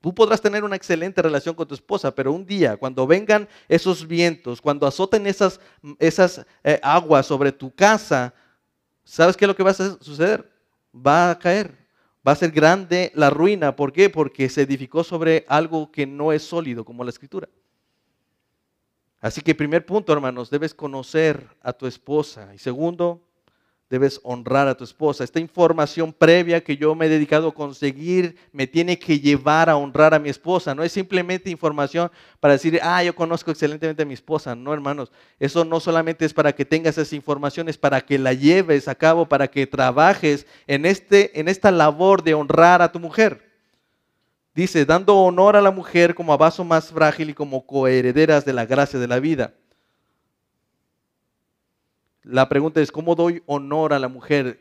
[0.00, 4.06] tú podrás tener una excelente relación con tu esposa, pero un día, cuando vengan esos
[4.06, 5.60] vientos, cuando azoten esas,
[5.98, 8.34] esas eh, aguas sobre tu casa,
[9.08, 10.50] ¿sabes qué es lo que va a suceder?
[10.94, 11.74] Va a caer,
[12.26, 13.74] va a ser grande la ruina.
[13.74, 14.10] ¿Por qué?
[14.10, 17.48] Porque se edificó sobre algo que no es sólido, como la escritura.
[19.20, 22.54] Así que primer punto, hermanos, debes conocer a tu esposa.
[22.54, 23.27] Y segundo,
[23.90, 25.24] debes honrar a tu esposa.
[25.24, 29.76] Esta información previa que yo me he dedicado a conseguir me tiene que llevar a
[29.76, 30.74] honrar a mi esposa.
[30.74, 34.54] No es simplemente información para decir, ah, yo conozco excelentemente a mi esposa.
[34.54, 38.34] No, hermanos, eso no solamente es para que tengas esa información, es para que la
[38.34, 43.00] lleves a cabo, para que trabajes en, este, en esta labor de honrar a tu
[43.00, 43.48] mujer.
[44.54, 48.52] Dice, dando honor a la mujer como a vaso más frágil y como coherederas de
[48.52, 49.54] la gracia de la vida.
[52.28, 54.60] La pregunta es, ¿cómo doy honor a la mujer?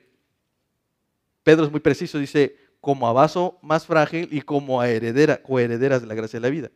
[1.43, 5.99] Pedro es muy preciso, dice, como a vaso más frágil y como a heredera, coherederas
[5.99, 6.71] de la gracia de la vida.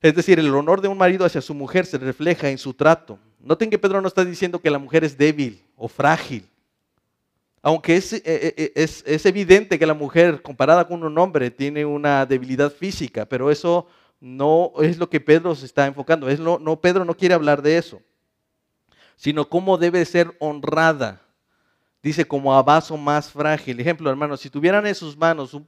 [0.00, 3.16] Es decir, el honor de un marido hacia su mujer se refleja en su trato.
[3.38, 6.50] Noten que Pedro no está diciendo que la mujer es débil o frágil.
[7.62, 11.84] Aunque es, eh, eh, es, es, evidente que la mujer, comparada con un hombre, tiene
[11.84, 13.86] una debilidad física, pero eso
[14.18, 16.28] no es lo que Pedro se está enfocando.
[16.28, 18.02] Es no, Pedro no quiere hablar de eso
[19.16, 21.20] sino cómo debe ser honrada.
[22.02, 23.80] Dice como a vaso más frágil.
[23.80, 25.66] Ejemplo, hermanos, si tuvieran en sus manos un,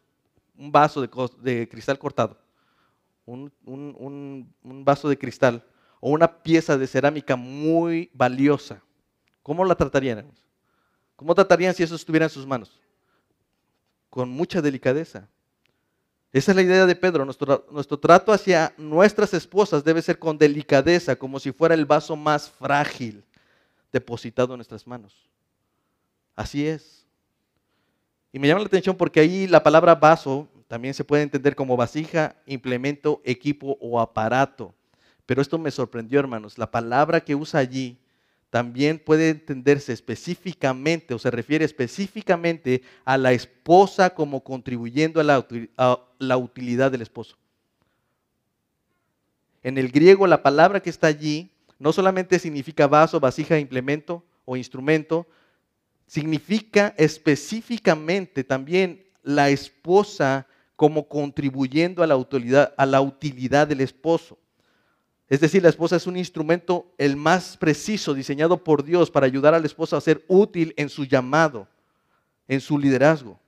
[0.71, 2.39] vaso de, cristal cortado,
[3.25, 4.53] un,
[4.85, 5.65] vaso de cristal
[6.01, 8.83] o una pieza de cerámica muy valiosa,
[9.43, 10.31] ¿cómo la tratarían?
[11.17, 12.79] ¿Cómo tratarían si eso estuviera en sus manos?
[14.11, 15.29] Con mucha delicadeza.
[16.33, 17.25] Esa es la idea de Pedro.
[17.25, 22.15] Nuestro, nuestro, trato hacia nuestras esposas debe ser con delicadeza, como si fuera el vaso
[22.15, 23.25] más frágil
[23.97, 25.31] depositado en nuestras manos.
[26.35, 27.07] Así es.
[28.31, 31.79] Y me llama la atención porque ahí la palabra vaso también se puede entender como
[31.79, 34.75] vasija, implemento, equipo o aparato.
[35.25, 36.59] Pero esto me sorprendió, hermanos.
[36.59, 37.99] La palabra que usa allí
[38.51, 46.37] también puede entenderse específicamente o se refiere específicamente a la esposa como contribuyendo a la,
[46.37, 47.37] utilidad del esposo.
[49.63, 54.57] en el griego la palabra que está allí no solamente significa vaso, vasija, implemento o
[54.57, 55.27] instrumento,
[56.07, 64.39] significa específicamente también la esposa como contribuyendo a la utilidad, a la utilidad del esposo.
[65.29, 69.55] Es decir, la esposa es un instrumento el más preciso diseñado por Dios para ayudar
[69.55, 71.67] al esposo a ser útil en su llamado,
[72.47, 73.41] en su liderazgo.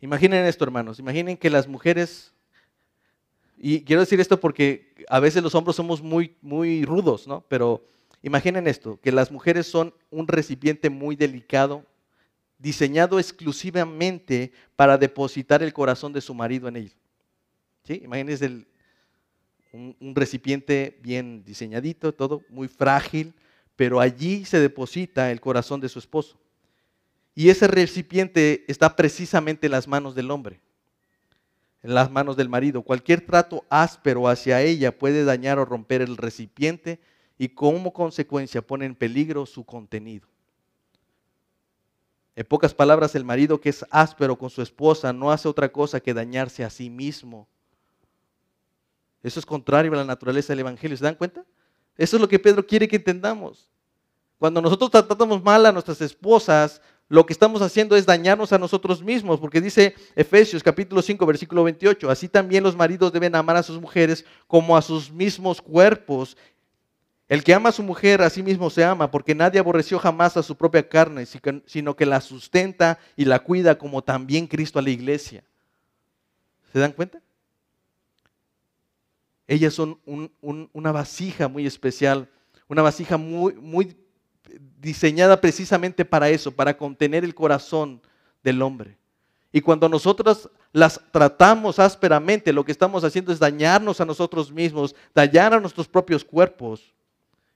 [0.00, 0.98] Imaginen esto, hermanos.
[0.98, 2.32] Imaginen que las mujeres,
[3.58, 7.44] y quiero decir esto porque a veces los hombres somos muy, muy rudos, ¿no?
[7.48, 7.84] Pero
[8.22, 11.84] imaginen esto, que las mujeres son un recipiente muy delicado,
[12.58, 16.92] diseñado exclusivamente para depositar el corazón de su marido en él.
[17.84, 18.00] ¿Sí?
[18.04, 18.66] Imagínense
[19.72, 23.32] un, un recipiente bien diseñadito, todo muy frágil,
[23.76, 26.38] pero allí se deposita el corazón de su esposo.
[27.34, 30.60] Y ese recipiente está precisamente en las manos del hombre,
[31.86, 32.82] en las manos del marido.
[32.82, 36.98] Cualquier trato áspero hacia ella puede dañar o romper el recipiente
[37.38, 40.26] y como consecuencia pone en peligro su contenido.
[42.34, 46.00] En pocas palabras, el marido que es áspero con su esposa no hace otra cosa
[46.00, 47.46] que dañarse a sí mismo.
[49.22, 50.96] Eso es contrario a la naturaleza del Evangelio.
[50.96, 51.44] ¿Se dan cuenta?
[51.96, 53.70] Eso es lo que Pedro quiere que entendamos.
[54.40, 59.02] Cuando nosotros tratamos mal a nuestras esposas, lo que estamos haciendo es dañarnos a nosotros
[59.02, 63.62] mismos, porque dice Efesios capítulo 5, versículo 28, así también los maridos deben amar a
[63.62, 66.36] sus mujeres como a sus mismos cuerpos.
[67.28, 70.36] El que ama a su mujer a sí mismo se ama, porque nadie aborreció jamás
[70.36, 71.26] a su propia carne,
[71.66, 75.44] sino que la sustenta y la cuida como también Cristo a la iglesia.
[76.72, 77.20] ¿Se dan cuenta?
[79.46, 80.00] Ellas son
[80.72, 82.28] una vasija muy especial,
[82.68, 83.96] una vasija muy, muy
[84.80, 88.00] diseñada precisamente para eso, para contener el corazón
[88.42, 88.96] del hombre.
[89.52, 94.94] Y cuando nosotros las tratamos ásperamente, lo que estamos haciendo es dañarnos a nosotros mismos,
[95.14, 96.92] dañar a nuestros propios cuerpos.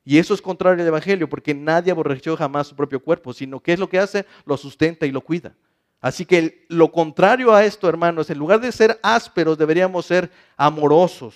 [0.05, 3.75] Y eso es contrario al Evangelio, porque nadie aborreció jamás su propio cuerpo, sino que
[3.75, 5.55] es lo que hace, lo sustenta y lo cuida.
[6.01, 11.35] Así que lo contrario a esto, hermanos, en lugar de ser ásperos, deberíamos ser amorosos.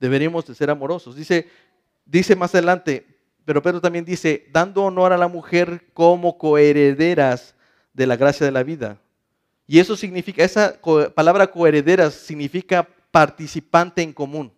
[0.00, 1.14] Deberíamos de ser amorosos.
[1.14, 1.48] Dice,
[2.04, 3.13] dice más adelante,
[3.44, 7.54] pero Pedro también dice, dando honor a la mujer como coherederas
[7.92, 8.98] de la gracia de la vida.
[9.66, 10.78] Y eso significa, esa
[11.14, 14.52] palabra coherederas significa participante en común.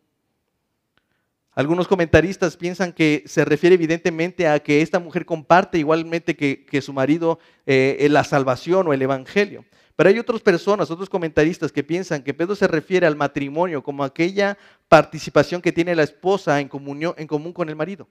[1.52, 6.92] Algunos comentaristas piensan que se refiere evidentemente a que esta mujer comparte igualmente que, su
[6.92, 9.64] marido eh, la salvación o el evangelio.
[9.96, 14.04] Pero hay otras personas, otros comentaristas que piensan que Pedro se refiere al matrimonio como
[14.04, 18.06] aquella participación que tiene la esposa en, comunión, en común con el marido.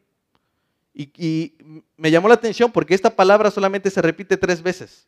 [0.98, 1.54] Y,
[1.98, 5.08] me llamó la atención porque esta palabra solamente se repite tres veces.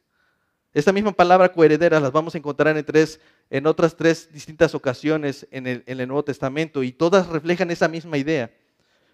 [0.73, 5.47] Esta misma palabra coheredera las vamos a encontrar en, tres, en otras tres distintas ocasiones
[5.50, 8.52] en el, Nuevo Testamento y todas reflejan esa misma idea.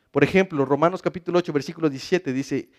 [0.09, 2.69] Por ejemplo, Romanos capítulo 8, versículo 17 dice,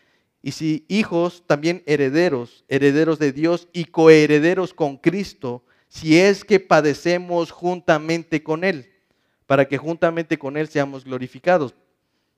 [0.42, 6.58] y si hijos, también herederos, herederos de Dios y coherederos con Cristo, si es que
[6.58, 8.90] padecemos juntamente con Él,
[9.46, 11.74] para que juntamente con Él seamos glorificados.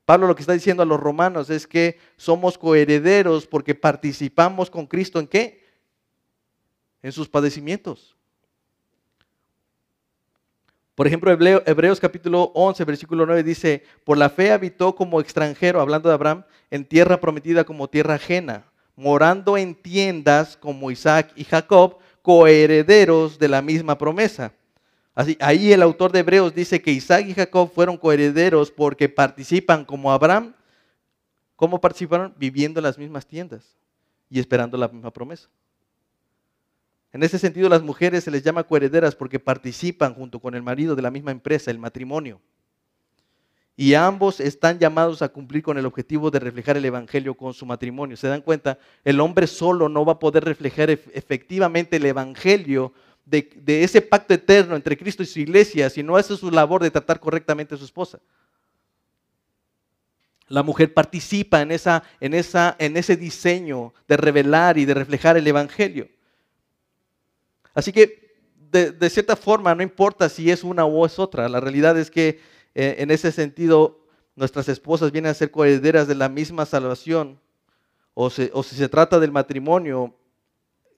[0.06, 4.86] Pablo lo que está diciendo a los romanos es que somos coherederos porque participamos con
[4.86, 5.64] Cristo en qué?
[7.02, 8.16] En sus padecimientos.
[10.94, 16.08] Por ejemplo, Hebreos capítulo 11, versículo 9 dice, por la fe habitó como extranjero, hablando
[16.08, 18.64] de Abraham, en tierra prometida como tierra ajena,
[18.94, 24.52] morando en tiendas como Isaac y Jacob, coherederos de la misma promesa
[25.40, 30.12] ahí el autor de Hebreos dice que Isaac y Jacob fueron coherederos porque participan como
[30.12, 30.54] Abraham.
[31.56, 32.34] ¿Cómo participaron?
[32.36, 33.76] Viviendo en las mismas tiendas
[34.28, 35.48] y esperando la misma promesa.
[37.12, 40.94] En ese sentido, las mujeres se les llama coherederas porque participan junto con el marido
[40.94, 42.42] de la misma empresa, el matrimonio.
[43.74, 47.64] Y ambos están llamados a cumplir con el objetivo de reflejar el Evangelio con su
[47.64, 48.18] matrimonio.
[48.18, 48.78] ¿Se dan cuenta?
[49.02, 52.92] El hombre solo no va a poder reflejar efectivamente el Evangelio
[53.26, 56.92] de, ese pacto eterno entre Cristo y su iglesia, si no hace su labor de
[56.92, 58.20] tratar correctamente a su esposa.
[60.48, 65.36] La mujer participa en, esa, en, esa, en ese diseño de revelar y de reflejar
[65.36, 66.08] el Evangelio.
[67.74, 68.24] Así que,
[68.70, 71.48] de, cierta forma, no importa si es una o es otra.
[71.48, 72.40] La realidad es que,
[72.76, 74.06] eh, en ese sentido,
[74.36, 77.40] nuestras esposas vienen a ser coherederas de la misma salvación.
[78.14, 80.14] O, o si se trata del matrimonio,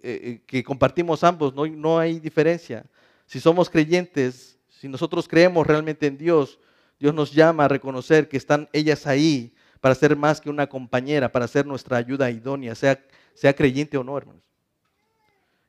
[0.01, 2.84] eh, eh, que compartimos ambos, no, no hay diferencia.
[3.26, 6.59] Si somos creyentes, si nosotros creemos realmente en Dios,
[7.01, 11.30] Dios nos llama a reconocer que están ellas ahí para ser más que una compañera,
[11.30, 14.42] para ser nuestra ayuda idónea, sea, sea creyente o no, hermanos.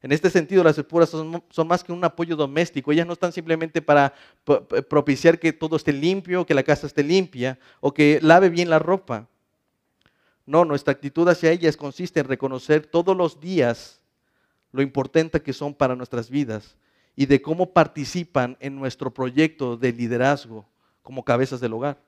[0.02, 2.92] En este sentido, las esposas son, son, más que un apoyo doméstico.
[2.92, 4.14] Ellas no están simplemente para
[4.90, 8.80] propiciar que todo esté limpio, que la casa esté limpia o que lave bien la
[8.80, 9.28] ropa.
[10.46, 13.99] No, nuestra actitud hacia ellas consiste en reconocer todos los días
[14.72, 16.76] lo importante que son para nuestras vidas
[17.16, 20.66] y de cómo participan en nuestro proyecto de liderazgo
[21.02, 22.02] como cabezas del hogar.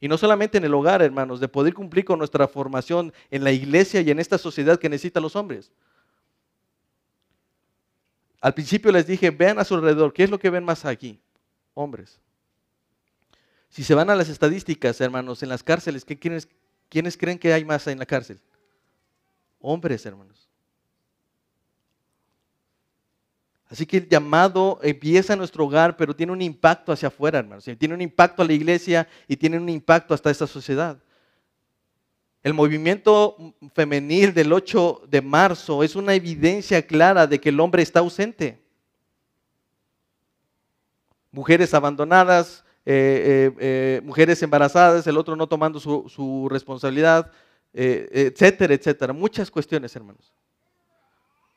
[0.00, 3.52] Y no solamente en el hogar, hermanos, de poder cumplir con nuestra formación en la
[3.52, 5.70] iglesia y en esta sociedad que necesita los hombres.
[8.40, 11.20] Al principio les dije, vean a su alrededor, ¿qué es lo que ven más aquí?
[11.74, 12.20] Hombres.
[13.68, 16.48] Si se van a las estadísticas, hermanos, en las cárceles, quiénes,
[16.88, 18.40] ¿quiénes creen que hay más en la cárcel?
[19.60, 20.51] Hombres, hermanos.
[23.72, 27.64] Así que el llamado empieza en nuestro hogar, pero tiene un impacto hacia afuera, hermanos.
[27.78, 30.98] Tiene un impacto a la iglesia y tiene un impacto hasta esta sociedad.
[32.42, 33.34] El movimiento
[33.74, 38.60] femenil del 8 de marzo es una evidencia clara de que el hombre está ausente.
[41.30, 42.92] Mujeres abandonadas, eh,
[43.54, 47.32] eh, eh, mujeres embarazadas, el otro no tomando su, responsabilidad,
[47.72, 49.14] etcétera, etcétera.
[49.14, 50.30] Muchas cuestiones, hermanos.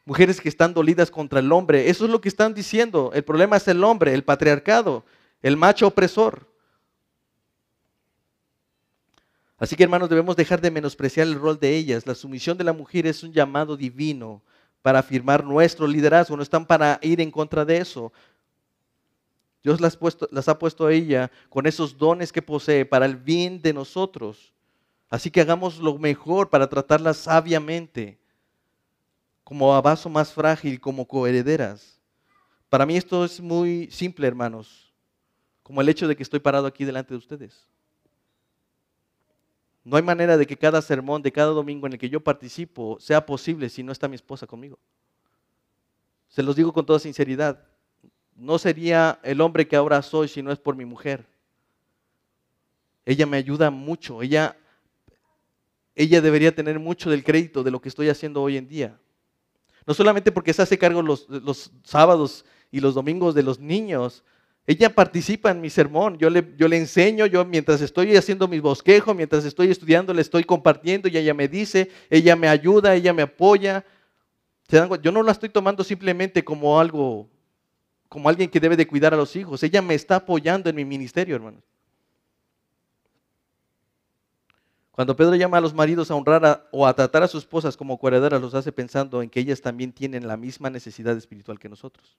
[0.05, 1.89] Mujeres que están dolidas contra el hombre.
[1.89, 3.11] Eso es lo que están diciendo.
[3.13, 5.03] El problema es el hombre, el patriarcado,
[5.41, 6.47] el macho opresor.
[9.57, 12.05] Así que hermanos, debemos dejar de menospreciar el rol de ellas.
[12.05, 14.41] La sumisión de la mujer es un llamado divino
[14.81, 18.13] para afirmar nuestro liderazgo, no están para ir en contra de eso.
[19.63, 19.97] Dios las,
[20.29, 24.53] las, ha puesto a ella con esos dones que posee para el bien de nosotros.
[25.09, 28.19] Así que hagamos lo mejor para tratarlas sabiamente,
[29.45, 32.01] como a vaso más frágil, como coherederas.
[32.67, 34.91] Para mí esto es muy simple, hermanos,
[35.61, 37.67] como el hecho de que estoy parado aquí delante de ustedes.
[39.83, 42.97] No hay manera de que cada sermón de cada domingo en el que yo participo
[42.99, 44.79] sea posible si no está mi esposa conmigo.
[46.27, 47.63] Se los digo con toda sinceridad.
[48.35, 51.23] No sería el hombre que ahora soy si no es por mi mujer.
[53.05, 54.23] Ella me ayuda mucho.
[54.23, 54.57] Ella,
[55.93, 58.99] ella debería tener mucho del crédito de lo que estoy haciendo hoy en día.
[59.85, 64.23] No solamente porque se hace cargo los, los sábados y los domingos de los niños,
[64.67, 68.59] ella participa en mi sermón, yo le, yo le enseño, yo mientras estoy haciendo mi
[68.59, 73.13] bosquejo, mientras estoy estudiando, le estoy compartiendo y ella me dice, ella me ayuda, ella
[73.13, 73.85] me apoya.
[75.03, 77.29] Yo no la estoy tomando simplemente como algo,
[78.09, 79.61] como alguien que debe de cuidar a los hijos.
[79.61, 81.63] Ella me está apoyando en mi ministerio, hermanos.
[84.95, 87.99] Cuando Pedro llama a los maridos a honrar o a tratar a sus esposas como
[87.99, 92.15] coherederas, los hace pensando en que ellas también tienen la misma necesidad espiritual que nosotros.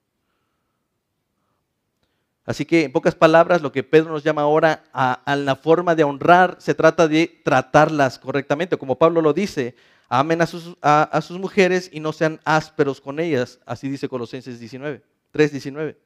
[2.45, 6.05] Así que, en pocas palabras, lo que Pedro nos llama ahora a, la forma de
[6.05, 8.77] honrar se trata de tratarlas correctamente.
[8.77, 9.75] Como Pablo lo dice,
[10.11, 13.59] amen a sus, mujeres y no sean ásperos con ellas.
[13.65, 15.03] Así dice Colosenses 19,
[15.33, 15.97] 3.19.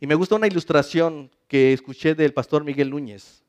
[0.00, 3.43] Y me gusta una ilustración que escuché del pastor Miguel Núñez.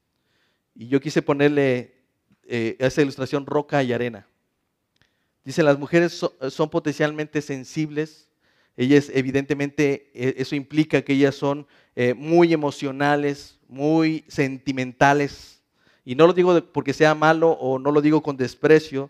[0.76, 1.96] Y yo quise ponerle
[2.44, 4.28] eh, esa ilustración roca y arena.
[5.44, 8.26] Dice, las mujeres son potencialmente sensibles
[8.78, 11.66] ellas evidentemente, e, eso implica que ellas son
[11.96, 15.62] eh, muy emocionales, muy sentimentales.
[16.04, 19.10] Y no lo digo porque sea malo o no lo digo con desprecio,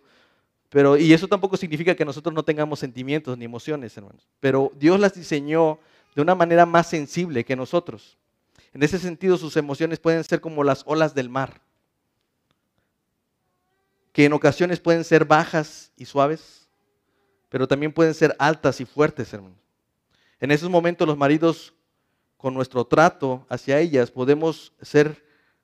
[0.69, 4.27] pero, y eso tampoco significa que nosotros no tengamos sentimientos ni emociones, hermanos.
[4.39, 5.79] Pero Dios las diseñó
[6.15, 8.17] de una manera más sensible que nosotros.
[8.75, 11.61] En ese sentido, sus emociones pueden ser como las olas del mar,
[14.11, 16.67] que en ocasiones pueden ser bajas y suaves,
[17.47, 19.57] pero también pueden ser altas y fuertes, hermanos.
[20.41, 21.73] En esos momentos los maridos,
[22.35, 25.23] con nuestro trato hacia ellas, podemos ser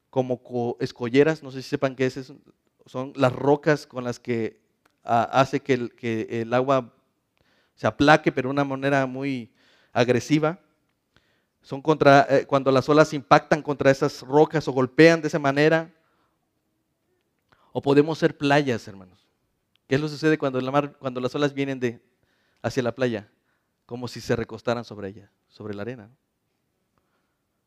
[0.09, 2.38] como escolleras, no sé si sepan qué es eso,
[2.86, 4.62] son las rocas con las que
[5.03, 6.93] ah, hace que el, que el agua
[7.76, 9.51] se aplaque, pero de una manera muy
[9.91, 10.62] agresiva.
[11.62, 15.93] Son contra, eh, cuando las olas impactan contra esas rocas o golpean de esa manera.
[17.72, 19.28] O podemos ser playas, hermanos.
[19.88, 22.01] ¿Qué es lo que sucede cuando, la mar, cuando las olas vienen de,
[22.62, 23.30] hacia la playa?
[23.86, 26.09] Como si se recostaran sobre ella, sobre la arena.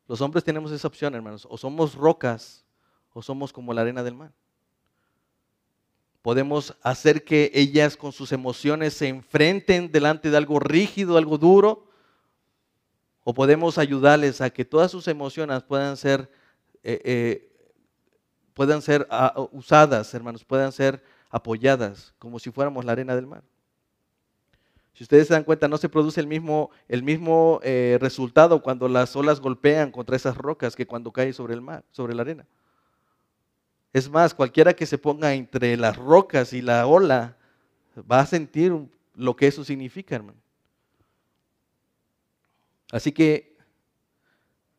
[0.07, 1.47] Los hombres tenemos esa opción, hermanos.
[1.49, 2.65] O somos rocas
[3.13, 4.33] o somos como la arena del mar.
[6.21, 11.84] Podemos hacer que ellas con sus emociones se enfrenten delante de algo rígido, algo duro.
[13.27, 16.29] O podemos ayudarles a que todas sus emociones puedan ser,
[16.83, 17.51] eh, eh,
[18.53, 23.43] puedan ser ah, usadas, hermanos, puedan ser apoyadas, como si fuéramos la arena del mar.
[24.93, 28.87] Si ustedes se dan cuenta, no se produce el mismo, el mismo eh, resultado cuando
[28.87, 32.45] las olas golpean contra esas rocas que cuando cae sobre el mar, sobre la arena.
[33.91, 37.37] Es más, cualquiera que se ponga entre las rocas y la ola
[37.99, 38.71] va a sentir
[39.15, 40.44] lo que eso significa, hermano.
[42.95, 43.57] Así que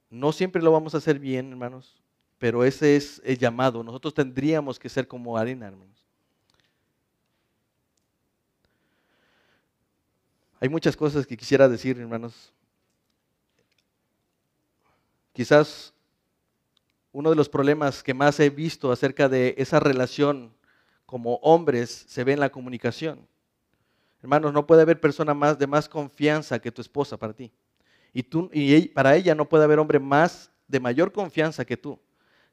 [0.09, 2.03] no siempre lo vamos a hacer bien, hermanos,
[2.39, 3.85] pero ese es el llamado.
[3.85, 6.03] Nosotros tendríamos que ser como arena, hermanos.
[10.59, 12.55] Hay muchas cosas que quisiera decir, hermanos.
[15.35, 15.93] Quizás
[17.13, 20.55] uno de los problemas que más he visto acerca de esa relación
[21.05, 23.29] como hombres se ve en la comunicación.
[24.23, 27.53] Hermanos, no puede haber persona más de más confianza que tu esposa para ti.
[28.19, 31.99] Y, para ella no puede haber hombre más de mayor confianza que tú.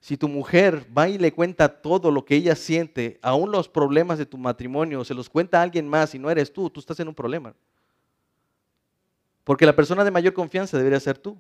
[0.02, 4.18] Si tu mujer va y le cuenta todo lo que ella siente, aún los problemas
[4.18, 7.00] de tu matrimonio, se los cuenta a alguien más y no eres tú, tú estás
[7.00, 7.54] en un problema.
[9.46, 11.38] Porque la persona de mayor confianza debería ser tú.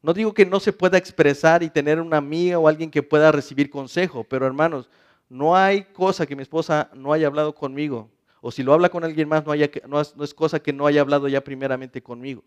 [0.00, 3.30] No digo que no se pueda expresar y tener una amiga o alguien que pueda
[3.30, 4.88] recibir consejo, pero hermanos,
[5.28, 8.08] no hay cosa que mi esposa no haya hablado conmigo.
[8.40, 11.02] O si lo habla con alguien más, no, haya, no es cosa que no haya
[11.02, 12.42] hablado ya primeramente conmigo.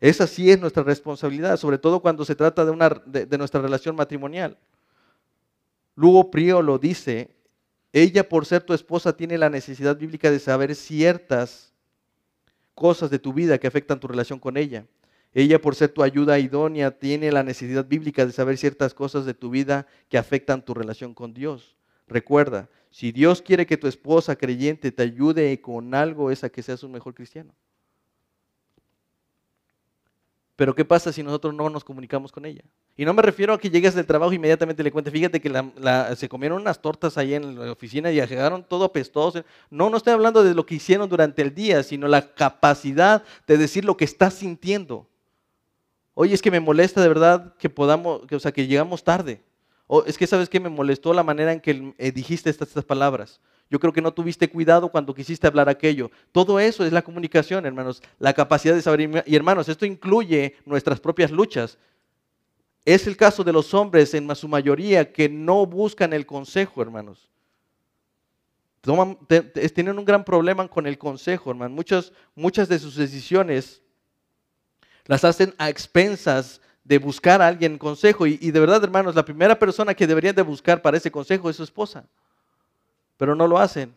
[0.00, 3.94] Esa sí es nuestra responsabilidad, sobre todo cuando se trata de, una, de, nuestra relación
[3.94, 4.56] matrimonial.
[5.94, 7.36] Luego Prio lo dice,
[7.92, 11.74] ella por ser tu esposa tiene la necesidad bíblica de saber ciertas
[12.74, 14.86] cosas de tu vida que afectan tu relación con ella.
[15.32, 19.34] Ella, por ser tu ayuda idónea, tiene la necesidad bíblica de saber ciertas cosas de
[19.34, 21.76] tu vida que afectan tu relación con Dios.
[22.08, 26.62] Recuerda, si Dios quiere que tu esposa creyente te ayude con algo, es a que
[26.62, 27.54] seas un mejor cristiano.
[30.60, 32.60] Pero ¿qué pasa si nosotros no nos comunicamos con ella?
[32.94, 35.50] Y no me refiero a que llegues del trabajo y inmediatamente le cuentes, fíjate que
[36.16, 39.42] se comieron unas tortas ahí en la oficina y llegaron todo apestoso.
[39.70, 43.56] No, no estoy hablando de lo que hicieron durante el día, sino la capacidad de
[43.56, 45.06] decir lo que estás sintiendo.
[46.12, 49.40] Oye, es que me molesta de verdad que podamos, o sea, que llegamos tarde.
[49.86, 53.40] O es que sabes que me molestó la manera en que eh, dijiste estas palabras.
[53.70, 56.10] Yo creo que no tuviste cuidado cuando quisiste hablar aquello.
[56.32, 58.02] Todo eso es la comunicación, hermanos.
[58.18, 59.22] La capacidad de saber.
[59.26, 61.78] Y hermanos, esto incluye nuestras propias luchas.
[62.84, 67.30] Es el caso de los hombres en su mayoría que no buscan el consejo, hermanos.
[68.82, 71.76] tienen un gran problema con el consejo, hermanos.
[71.76, 73.82] Muchas, muchas de sus decisiones
[75.06, 78.26] las hacen a expensas de buscar a alguien consejo.
[78.26, 81.48] Y, y de verdad, hermanos, la primera persona que deberían de buscar para ese consejo
[81.48, 82.08] es su esposa
[83.20, 83.94] pero no lo hacen.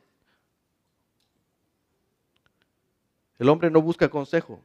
[3.40, 4.60] El hombre no busca consejo.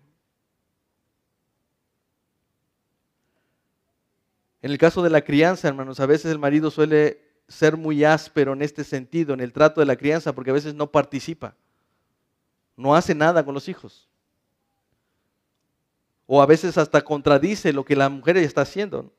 [4.61, 8.53] En el caso de la crianza, hermanos, a veces el marido suele ser muy áspero
[8.53, 11.55] en este sentido, en el trato de la crianza, porque a veces no participa,
[12.77, 14.09] no hace nada con los hijos.
[16.27, 19.13] O a veces hasta contradice lo que la mujer está haciendo.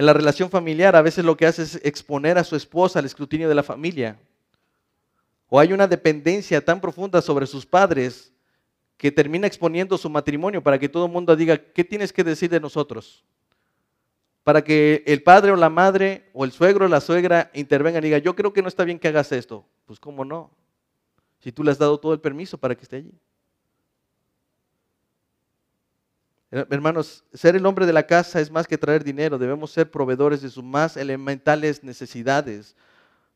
[0.00, 3.04] En la relación familiar a veces lo que hace es exponer a su esposa al
[3.04, 4.18] escrutinio de la familia.
[5.46, 8.32] O hay una dependencia tan profunda sobre sus padres
[8.96, 12.48] que termina exponiendo su matrimonio para que todo el mundo diga, ¿qué tienes que decir
[12.48, 13.26] de nosotros?
[14.42, 18.06] Para que el padre o la madre o el suegro o la suegra intervengan y
[18.06, 19.66] diga, yo creo que no está bien que hagas esto.
[19.84, 20.50] Pues cómo no,
[21.40, 23.12] si tú le has dado todo el permiso para que esté allí.
[26.50, 30.42] Hermanos, ser el hombre de la casa es más que traer dinero, debemos ser proveedores
[30.42, 32.74] de sus más elementales necesidades,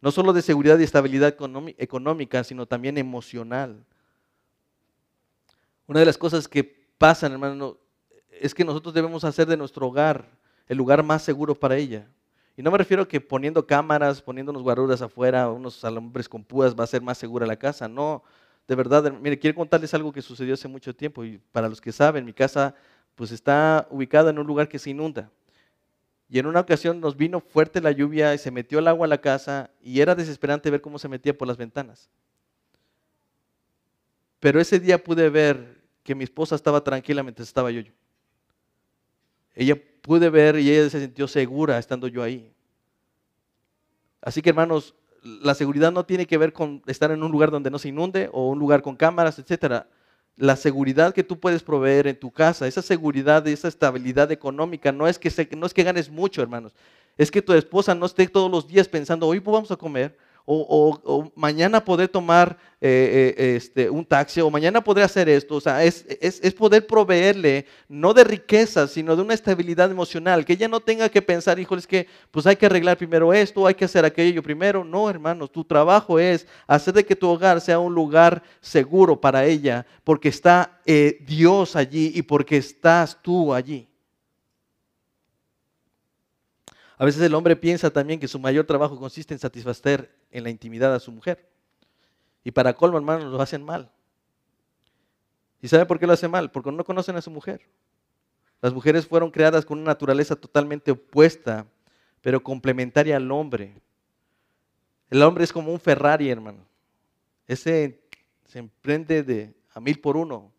[0.00, 1.32] no solo de seguridad y estabilidad
[1.78, 3.84] económica, sino también emocional.
[5.86, 6.64] Una de las cosas que
[6.98, 7.78] pasan, hermano,
[8.30, 10.28] es que nosotros debemos hacer de nuestro hogar
[10.66, 12.08] el lugar más seguro para ella.
[12.56, 16.74] Y no me refiero a que poniendo cámaras, poniéndonos guaruras afuera, unos alambres con púas
[16.74, 17.86] va a ser más segura la casa.
[17.86, 18.24] No,
[18.66, 21.92] de verdad, mire, quiero contarles algo que sucedió hace mucho tiempo y para los que
[21.92, 22.74] saben, mi casa
[23.14, 25.30] pues está ubicada en un lugar que se inunda.
[26.28, 29.08] Y en una ocasión nos vino fuerte la lluvia y se metió el agua a
[29.08, 32.08] la casa y era desesperante ver cómo se metía por las ventanas.
[34.40, 37.82] Pero ese día pude ver que mi esposa estaba tranquila mientras estaba yo.
[39.54, 42.52] Ella pude ver y ella se sintió segura estando yo ahí.
[44.20, 47.70] Así que hermanos, la seguridad no tiene que ver con estar en un lugar donde
[47.70, 49.86] no se inunde o un lugar con cámaras, etcétera
[50.36, 55.06] la seguridad que tú puedes proveer en tu casa, esa seguridad, esa estabilidad económica, no
[55.06, 56.72] es que, no es que ganes mucho, hermanos,
[57.16, 60.16] es que tu esposa no esté todos los días pensando, hoy vamos a comer,
[60.46, 65.56] o, mañana poder tomar eh, eh, este, un taxi, o mañana poder hacer esto.
[65.56, 66.04] O sea, es,
[66.56, 71.22] poder proveerle, no de riqueza, sino de una estabilidad emocional, que ella no tenga que
[71.22, 74.84] pensar, híjole, es que pues hay que arreglar primero esto, hay que hacer aquello primero.
[74.84, 79.44] No, hermanos, tu trabajo es hacer de que tu hogar sea un lugar seguro para
[79.46, 83.88] ella, porque está eh, Dios allí y porque estás tú allí.
[87.04, 90.48] A veces el hombre piensa también que su mayor trabajo consiste en satisfacer en la
[90.48, 91.46] intimidad a su mujer.
[92.42, 93.90] Y para colmo, hermanos, lo hacen mal.
[95.60, 96.50] ¿Y sabe por qué lo hacen mal?
[96.50, 97.60] Porque no conocen a su mujer.
[98.62, 101.66] Las mujeres fueron creadas con una naturaleza totalmente opuesta,
[102.22, 103.74] pero complementaria al hombre.
[105.10, 106.64] El hombre es como un Ferrari, hermano.
[107.46, 108.00] Ese
[108.46, 110.50] se emprende de a mil por uno.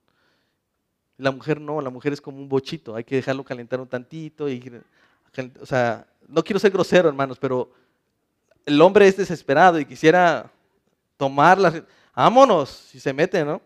[1.18, 4.48] La mujer no, la mujer es como un bochito, hay que dejarlo calentar un tantito.
[4.48, 4.72] Y,
[5.60, 7.72] o sea, no quiero ser grosero, hermanos, pero
[8.66, 10.52] el hombre es desesperado y quisiera
[11.18, 11.86] tomarla.
[12.16, 13.62] Vámonos, si se mete, ¿no?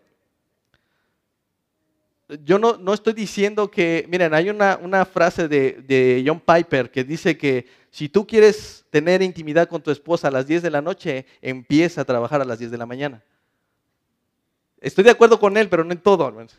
[2.44, 6.90] Yo no, no estoy diciendo que, miren, hay una, una frase de, de, John Piper
[6.90, 10.70] que dice que si tú quieres tener intimidad con tu esposa a las 10 de
[10.70, 13.22] la noche, empieza a trabajar a las 10 de la mañana.
[14.80, 16.56] Estoy de acuerdo con él, pero no en todo, hermanos.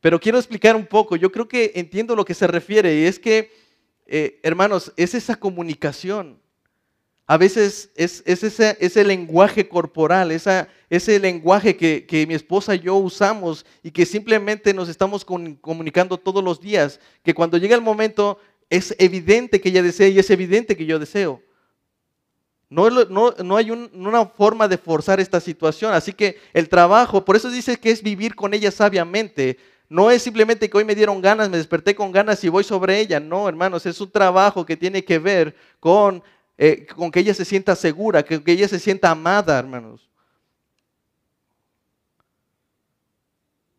[0.00, 1.16] Pero quiero explicar un poco.
[1.16, 3.50] Yo creo que entiendo lo que se refiere y es que,
[4.06, 6.40] eh, hermanos, es esa comunicación.
[7.26, 13.64] A veces es, ese, lenguaje corporal, esa, ese lenguaje que, mi esposa y yo usamos
[13.82, 18.38] y que simplemente nos estamos comunicando todos los días, que cuando llega el momento
[18.68, 21.40] es evidente que ella desea y es evidente que yo deseo.
[22.72, 25.92] No, hay una forma de forzar esta situación.
[25.92, 29.58] Así que el trabajo, por eso dice que es vivir con ella sabiamente.
[29.92, 32.98] No es simplemente que hoy me dieron ganas, me desperté con ganas y voy sobre
[32.98, 33.20] ella.
[33.20, 36.22] No, hermanos, es un trabajo que tiene que ver con,
[36.56, 40.08] eh, con que ella se sienta segura, que, que ella se sienta amada, hermanos.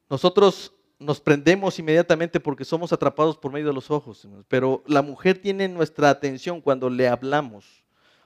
[0.07, 5.39] Nosotros nos prendemos inmediatamente porque somos atrapados por medio de los ojos, pero la mujer
[5.39, 7.83] tiene nuestra atención cuando le hablamos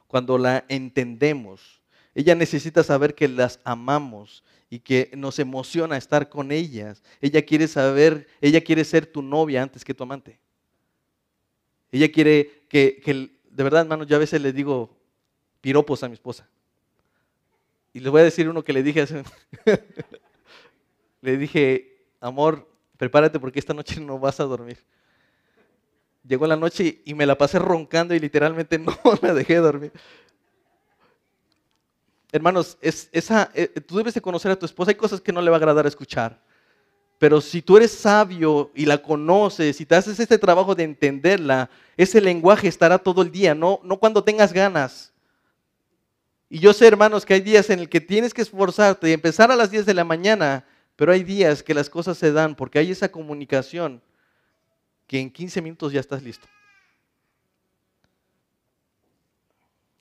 [0.07, 1.76] cuando la entendemos.
[2.18, 7.03] Ella necesita saber que las amamos y que nos emociona estar con ellas.
[7.22, 10.39] Ella quiere saber, ella quiere ser tu novia antes que tu amante.
[11.91, 13.03] Ella quiere que,
[13.51, 14.97] de verdad, hermanos, yo a veces le digo
[15.61, 16.49] piropos a mi esposa.
[17.93, 19.24] Y le voy a decir uno que le dije hace...
[21.22, 24.80] le dije, amor, prepárate porque esta noche no vas a dormir.
[26.28, 29.91] Llegó la noche y me la pasé roncando y literalmente no me dejé dormir.
[32.32, 34.91] Hermanos, es, esa, eh, tú debes de conocer a tu esposa.
[34.91, 36.41] Hay cosas que no le va a agradar escuchar.
[37.19, 41.69] Pero si tú eres sabio y la conoces y te haces este trabajo de entenderla,
[41.95, 45.11] ese lenguaje estará todo el día, no, no cuando tengas ganas.
[46.49, 49.51] Y yo sé, hermanos, que hay días en el que tienes que esforzarte y empezar
[49.51, 50.65] a las 10 de la mañana,
[50.95, 54.01] pero hay días que las cosas se dan porque hay esa comunicación
[55.07, 56.47] que en 15 minutos ya estás listo.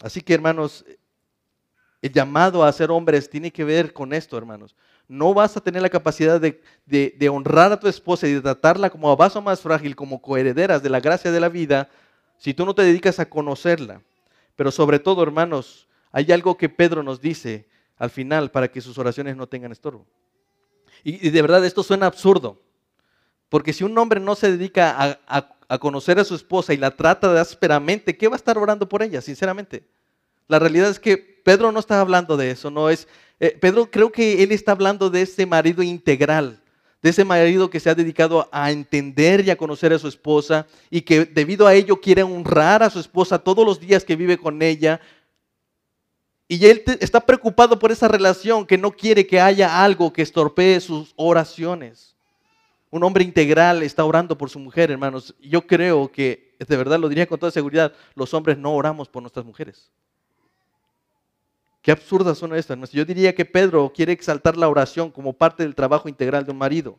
[0.03, 0.85] Así que hermanos,
[2.07, 4.75] el llamado a ser hombres tiene que ver con esto, hermanos.
[5.09, 9.11] No vas a tener la capacidad de, honrar a tu esposa y de tratarla como
[9.11, 11.89] a vaso más frágil, como coherederas de la gracia de la vida,
[12.39, 14.03] si tú no te dedicas a conocerla.
[14.57, 18.99] Pero sobre todo, hermanos, hay algo que Pedro nos dice al final para que sus
[18.99, 20.07] oraciones no tengan estorbo.
[21.05, 22.61] y de verdad esto suena absurdo,
[23.49, 27.33] porque si un hombre no se dedica a, conocer a su esposa y la trata
[27.33, 29.87] de ásperamente, ¿qué va a estar orando por ella, sinceramente?
[30.49, 33.09] La realidad es que Pedro no está hablando de eso, no es...
[33.39, 36.61] Eh, Pedro creo que él está hablando de ese marido integral,
[37.03, 40.67] de ese marido que se ha dedicado a entender y a conocer a su esposa
[40.91, 44.39] y que debido a ello quiere honrar a su esposa todos los días que vive
[44.39, 45.01] con ella.
[46.49, 50.81] Y él está preocupado por esa relación, que no quiere que haya algo que estorpee
[50.81, 52.17] sus oraciones.
[52.91, 55.35] Un hombre integral está orando por su mujer, hermanos.
[55.41, 59.23] Yo creo que, de verdad lo diría con toda seguridad, los hombres no oramos por
[59.23, 59.91] nuestras mujeres.
[61.87, 62.91] Qué absurdas son estas.
[62.91, 66.59] Yo diría que Pedro quiere exaltar la oración como parte del trabajo integral de un
[66.59, 66.99] marido.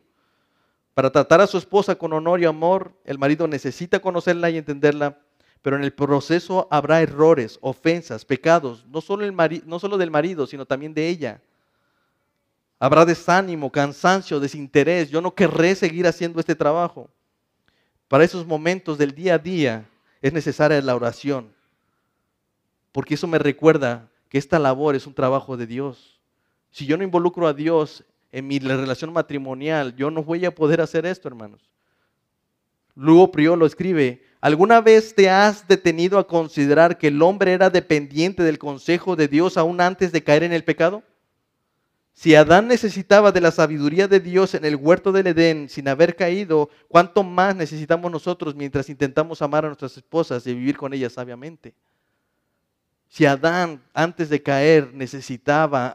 [0.94, 5.18] Para tratar a su esposa con honor y amor, el marido necesita conocerla y entenderla,
[5.60, 9.30] pero en el proceso habrá errores, ofensas, pecados, no solo,
[9.66, 11.42] no solo del marido, sino también de ella.
[12.78, 15.10] Habrá desánimo, cansancio, desinterés.
[15.10, 17.10] Yo no querré seguir haciendo este trabajo.
[18.08, 19.86] Para esos momentos del día a día
[20.22, 21.52] es necesaria la oración.
[22.90, 26.20] Porque eso me recuerda que esta labor es un trabajo de Dios.
[26.70, 30.80] Si yo no involucro a Dios en mi relación matrimonial, yo no voy a poder
[30.80, 31.70] hacer esto, hermanos.
[32.94, 38.42] Luego Priolo escribe, ¿alguna vez te has detenido a considerar que el hombre era dependiente
[38.42, 41.02] del consejo de Dios aún antes de caer en el pecado?
[42.12, 46.16] Si Adán necesitaba de la sabiduría de Dios en el huerto del Edén sin haber
[46.16, 51.12] caído, ¿cuánto más necesitamos nosotros mientras intentamos amar a nuestras esposas y vivir con ellas
[51.12, 51.74] sabiamente?
[53.08, 55.94] Si Adán antes de caer necesitaba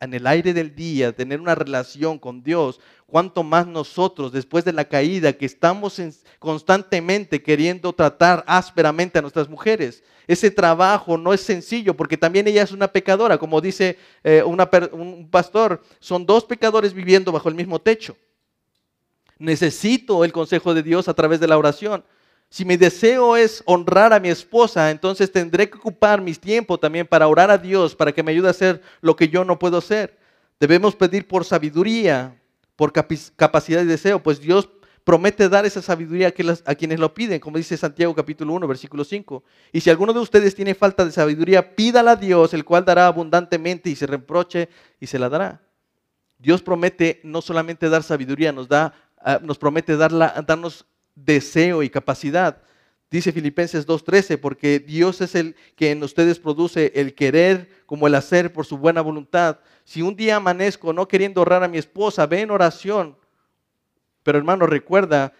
[0.00, 4.72] en el aire del día tener una relación con Dios, cuánto más nosotros después de
[4.72, 6.00] la caída que estamos
[6.38, 10.02] constantemente queriendo tratar ásperamente a nuestras mujeres.
[10.26, 15.28] Ese trabajo no es sencillo porque también ella es una pecadora, como dice eh, un
[15.30, 18.16] pastor, son dos pecadores viviendo bajo el mismo techo.
[19.38, 22.02] Necesito el consejo de Dios a través de la oración.
[22.50, 27.06] Si mi deseo es honrar a mi esposa, entonces tendré que ocupar mi tiempo también
[27.06, 29.78] para orar a Dios, para que me ayude a hacer lo que yo no puedo
[29.78, 30.18] hacer.
[30.58, 32.36] Debemos pedir por sabiduría,
[32.74, 34.68] por capacidad y deseo, pues Dios
[35.04, 36.34] promete dar esa sabiduría
[36.64, 39.44] a quienes lo piden, como dice Santiago capítulo 1, versículo 5.
[39.72, 43.06] Y si alguno de ustedes tiene falta de sabiduría, pídala a Dios, el cual dará
[43.06, 45.62] abundantemente y se reproche y se la dará.
[46.36, 50.86] Dios promete no solamente dar sabiduría, nos, da, ah, nos promete darla, darnos
[51.24, 52.62] deseo y capacidad.
[53.10, 58.14] Dice Filipenses 2.13, porque Dios es el que en ustedes produce el querer como el
[58.14, 59.58] hacer por su buena voluntad.
[59.84, 63.16] Si un día amanezco no queriendo honrar a mi esposa, ve en oración.
[64.22, 65.32] Pero hermano, recuerda,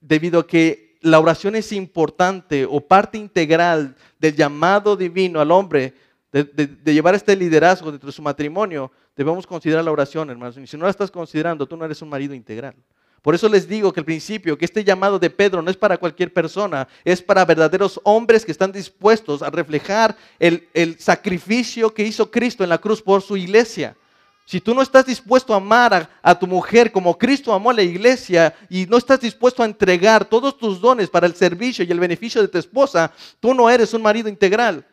[0.00, 5.94] debido a que la oración es importante o parte integral del llamado divino al hombre
[6.32, 10.56] de, llevar este liderazgo dentro de su matrimonio, debemos considerar la oración, hermanos.
[10.56, 12.74] Y si no la estás considerando, tú no eres un marido integral.
[13.22, 15.96] Por eso les digo que al principio, que este llamado de Pedro no es para
[15.96, 22.28] cualquier persona, es para verdaderos hombres que están dispuestos a reflejar el, sacrificio que hizo
[22.28, 23.96] Cristo en la cruz por su iglesia.
[24.44, 27.74] Si tú no estás dispuesto a amar a, a, tu mujer como Cristo amó a
[27.74, 31.92] la iglesia y no estás dispuesto a entregar todos tus dones para el servicio y
[31.92, 34.84] el beneficio de tu esposa, tú no eres un marido integral.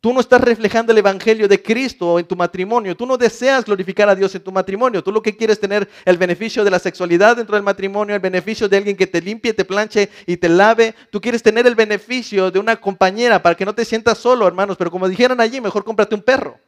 [0.00, 2.96] Tú no estás reflejando el Evangelio de Cristo en tu matrimonio.
[2.96, 5.02] Tú no deseas glorificar a Dios en tu matrimonio.
[5.02, 8.20] Tú lo que quieres es tener el beneficio de la sexualidad dentro del matrimonio, el
[8.20, 10.94] beneficio de alguien que te limpie, te planche y te lave.
[11.10, 14.76] Tú quieres tener el beneficio de una compañera para que no te sientas solo, hermanos.
[14.76, 16.58] Pero como dijeron allí, mejor cómprate un perro.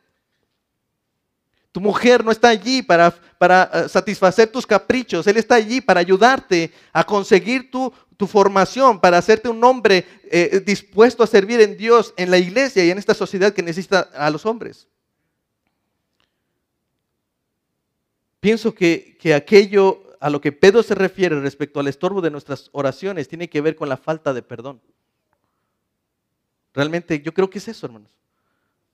[1.71, 5.27] Tu mujer no está allí para, para eh, satisfacer tus caprichos.
[5.27, 10.61] Él está allí para ayudarte a conseguir tu, tu formación, para hacerte un hombre eh,
[10.67, 14.29] dispuesto a servir en Dios, en la iglesia y en esta sociedad que necesita a
[14.29, 14.89] los hombres.
[18.41, 22.71] Pienso que, que aquello a lo que Pedro se refiere respecto al estorbo de nuestras
[22.73, 24.81] oraciones tiene que ver con la falta de perdón.
[26.75, 28.11] Realmente yo creo que es eso, hermanos.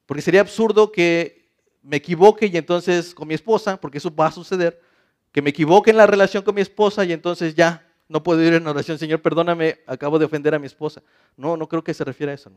[0.05, 1.49] Porque sería absurdo que
[1.83, 4.79] me equivoque y entonces con mi esposa, porque eso va a suceder,
[5.33, 8.55] que me equivoque en la relación con mi esposa y entonces ya no puedo ir
[8.55, 11.03] en oración, Señor, perdóname, acabo de ofender a mi esposa.
[11.37, 12.51] No, no creo que se refiera a eso.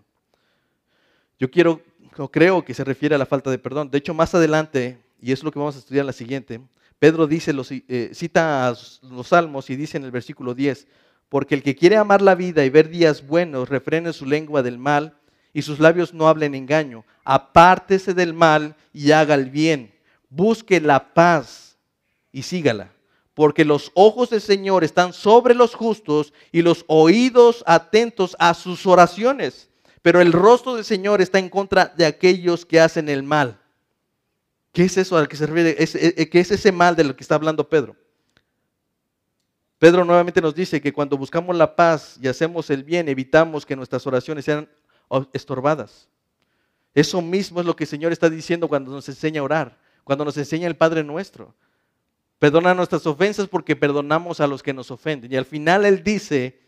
[1.40, 1.82] Yo quiero,
[2.18, 3.90] no creo que se refiere a la falta de perdón.
[3.90, 6.62] De hecho, más adelante, y es lo que vamos a estudiar en la siguiente,
[7.00, 8.74] Pedro dice, los, eh, cita
[9.04, 10.88] los salmos y dice en el versículo 10,
[11.30, 14.78] porque el que quiere amar la vida y ver días buenos, refrene su lengua del
[14.78, 15.18] mal
[15.54, 17.06] y sus labios no hablen engaño.
[17.24, 19.94] Apártese del mal y haga el bien.
[20.30, 21.78] Busque la paz
[22.32, 22.92] y sígala.
[23.38, 28.88] Porque los ojos del Señor están sobre los justos y los oídos atentos a sus
[28.88, 29.70] oraciones.
[30.02, 33.62] Pero el rostro del Señor está en contra de aquellos que hacen el mal.
[34.72, 35.76] ¿Qué es eso al que se refiere?
[35.78, 37.96] Eh, eh, ¿Qué es ese mal de lo que está hablando Pedro?
[39.78, 43.76] Pedro nuevamente nos dice que cuando buscamos la paz y hacemos el bien, evitamos que
[43.76, 44.68] nuestras oraciones sean
[45.32, 46.10] estorbadas.
[46.96, 50.26] Eso mismo es lo que el Señor está diciendo cuando nos enseña a orar, cuando
[50.26, 51.54] nos enseña el Padre nuestro.
[52.40, 55.32] Perdona nuestras ofensas porque perdonamos a los que nos ofenden.
[55.32, 56.60] Y al final Él dice,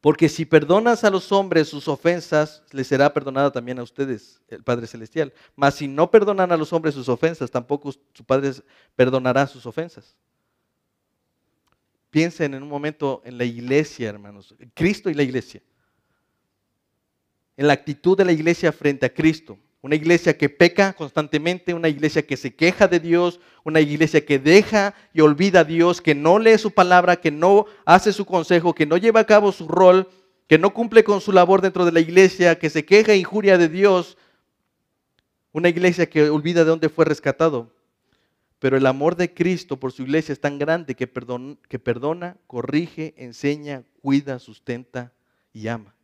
[0.00, 4.62] porque si perdonas a los hombres sus ofensas, les será perdonada también a ustedes, el
[4.62, 5.32] Padre Celestial.
[5.56, 8.52] Mas si no perdonan a los hombres sus ofensas, tampoco su Padre
[8.94, 10.16] perdonará sus ofensas.
[12.10, 15.62] Piensen en un momento en la iglesia, hermanos, Cristo y la iglesia
[17.58, 19.58] en la actitud de la iglesia frente a Cristo.
[19.88, 24.38] Una iglesia que peca constantemente, una iglesia que se queja de Dios, una iglesia que
[24.38, 28.74] deja y olvida a Dios, que no lee su palabra, que no hace su consejo,
[28.74, 30.06] que no lleva a cabo su rol,
[30.46, 33.56] que no cumple con su labor dentro de la iglesia, que se queja e injuria
[33.56, 34.18] de Dios.
[35.52, 37.72] Una iglesia que olvida de dónde fue rescatado.
[38.58, 42.36] Pero el amor de Cristo por su iglesia es tan grande que perdona, que perdona
[42.46, 45.14] corrige, enseña, cuida, sustenta
[45.54, 45.94] y ama.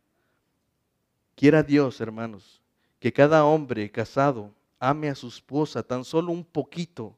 [1.35, 2.64] Quiera Dios, hermanos,
[3.05, 7.15] que cada hombre casado ame a su esposa tan solo un poquito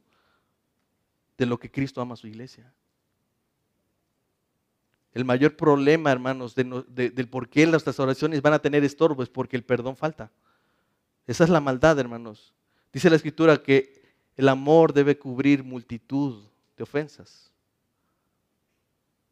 [1.37, 2.73] de lo que Cristo ama a su iglesia.
[5.13, 9.55] El mayor problema, hermanos, del por qué nuestras oraciones van a tener estorbo es porque
[9.55, 10.29] el perdón falta.
[11.25, 12.53] Esa es la maldad, hermanos.
[12.91, 16.43] Dice la escritura que el amor debe cubrir multitud
[16.75, 17.49] de ofensas.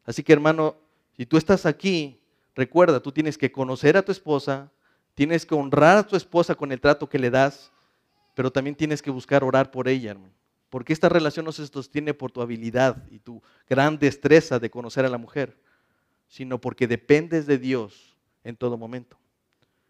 [0.06, 0.74] Así que, hermano,
[1.18, 2.18] si tú estás aquí
[2.54, 4.72] recuerda, tú tienes que conocer a tu esposa,
[5.16, 7.72] tienes que honrar a tu esposa con el trato que le das,
[8.34, 10.32] pero también tienes que buscar orar por ella, hermano.
[10.68, 15.06] Porque esta relación no se sostiene por tu habilidad y tu gran destreza de conocer
[15.06, 15.56] a la mujer,
[16.28, 18.14] sino porque dependes de Dios
[18.44, 19.16] en todo momento.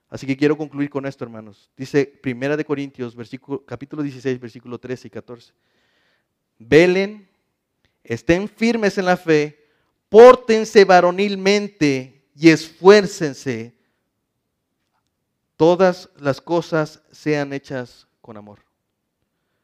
[0.08, 1.72] Así que quiero concluir con esto, hermanos.
[1.76, 5.52] Dice Primera de Corintios, versículo, capítulo 16, versículo 13 y 14.
[6.56, 7.28] Velen,
[8.04, 9.66] estén firmes en la fe,
[10.08, 13.75] pórtense varonilmente y esfuércense.
[15.56, 18.60] Todas las cosas sean hechas con amor.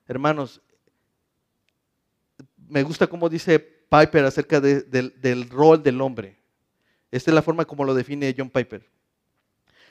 [0.08, 0.60] Hermanos,
[2.68, 6.38] me gusta cómo dice Piper acerca del rol del hombre.
[7.10, 8.90] Esta es la forma como lo define John Piper.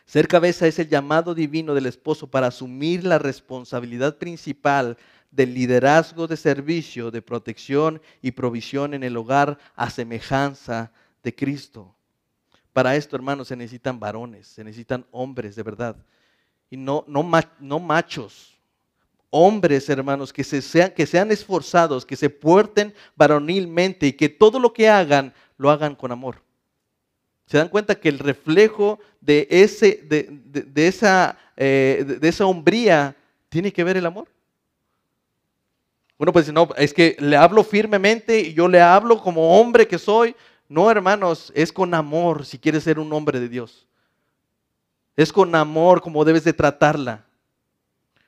[0.06, 4.98] Ser cabeza es el llamado divino del esposo para asumir la responsabilidad principal
[5.30, 10.92] del liderazgo de servicio, de protección y provisión en el hogar a semejanza
[11.24, 11.96] de Cristo.
[12.74, 15.96] Para esto, hermanos, se necesitan varones, se necesitan hombres de verdad.
[16.70, 18.58] Y no, no, no machos,
[19.30, 24.60] hombres, hermanos, que, se sean, que sean esforzados, que se puerten varonilmente y que todo
[24.60, 26.42] lo que hagan lo hagan con amor.
[27.46, 33.16] ¿Se dan cuenta que el reflejo de, ese, de, esa, eh, de esa hombría
[33.50, 34.30] tiene que ver el amor?
[36.18, 39.98] Puede decir, no, es que le hablo firmemente y yo le hablo como hombre que
[39.98, 40.36] soy.
[40.72, 43.86] No, hermanos, es con amor si quieres ser un hombre de Dios.
[45.18, 47.26] Es con amor como debes de tratarla.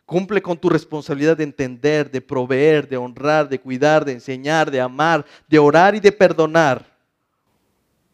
[0.06, 4.82] Cumple con tu responsabilidad de entender, de proveer, de honrar, de cuidar, de enseñar, de
[4.82, 6.86] amar, de orar y de perdonar.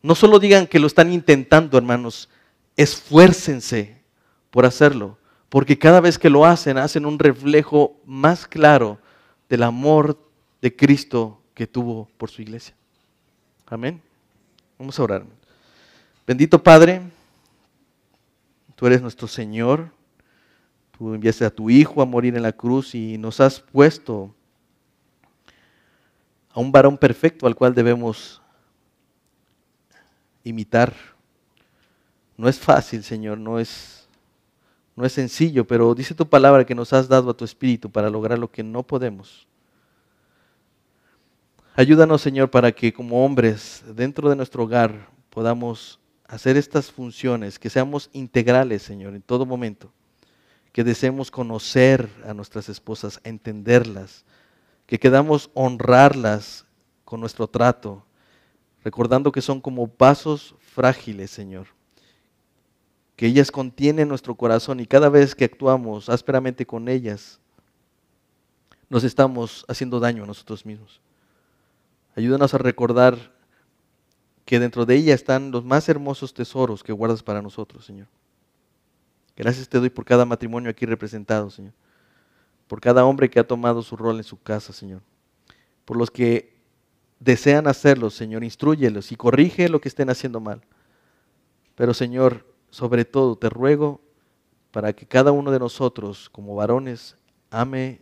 [0.04, 2.30] No solo digan que lo están intentando, hermanos,
[2.78, 4.00] esfuércense
[4.52, 5.18] por hacerlo,
[5.50, 9.00] porque cada vez que lo hacen, hacen un reflejo más claro
[9.50, 10.20] del amor
[10.62, 12.76] de Cristo que tuvo por su iglesia.
[13.66, 14.04] Amén.
[14.80, 15.26] Vamos a orar.
[16.26, 17.02] Bendito Padre,
[18.78, 19.92] tú eres nuestro Señor,
[20.98, 24.34] tú enviaste a tu Hijo a morir en la cruz y nos has puesto
[26.54, 28.42] a un varón perfecto al cual debemos
[30.46, 30.94] imitar.
[32.38, 34.08] No es fácil, Señor, no es,
[34.96, 38.10] no es sencillo, pero dice tu palabra que nos has dado a tu Espíritu para
[38.10, 39.49] lograr lo que no podemos.
[41.80, 47.70] Ayúdanos, Señor, para que como hombres dentro de nuestro hogar podamos hacer estas funciones, que
[47.70, 49.90] seamos integrales, Señor, en todo momento,
[50.74, 54.26] que deseemos conocer a nuestras esposas, entenderlas,
[54.88, 56.66] que quedamos honrarlas
[57.06, 58.04] con nuestro trato,
[58.84, 61.68] recordando que son como vasos frágiles, Señor,
[63.16, 67.40] que ellas contienen nuestro corazón y cada vez que actuamos ásperamente con ellas,
[68.90, 71.00] nos estamos haciendo daño a nosotros mismos.
[72.16, 73.18] Ayúdanos a recordar
[74.46, 78.08] que dentro de ella están los más hermosos tesoros que guardas para nosotros, Señor.
[79.36, 81.74] Gracias te doy por cada matrimonio aquí representado, Señor.
[82.68, 85.02] Por cada hombre que ha tomado su rol en su casa, Señor.
[85.86, 86.58] Por los que
[87.20, 90.62] desean hacerlo, Señor, instruyelos y corrige lo que estén haciendo mal.
[91.76, 94.02] Pero, Señor, sobre todo te ruego
[94.72, 97.16] para que cada uno de nosotros, como varones,
[97.50, 98.02] ame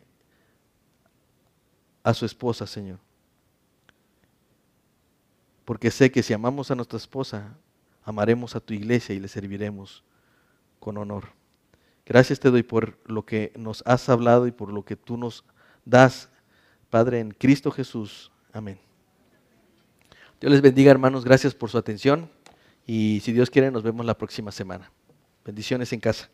[2.03, 2.99] a su esposa, Señor.
[5.67, 7.57] Porque sé que si amamos a nuestra esposa,
[8.01, 10.01] amaremos a tu iglesia y le serviremos
[10.79, 11.25] con honor.
[12.05, 15.43] Gracias te doy por lo que nos has hablado y por lo que tú nos
[15.83, 16.29] das,
[16.89, 18.31] Padre, en Cristo Jesús.
[18.53, 18.79] Amén.
[20.39, 21.25] Dios les bendiga, hermanos.
[21.25, 22.29] Gracias por su atención.
[22.85, 24.89] Y si Dios quiere, nos vemos la próxima semana.
[25.43, 26.29] Bendiciones en casa.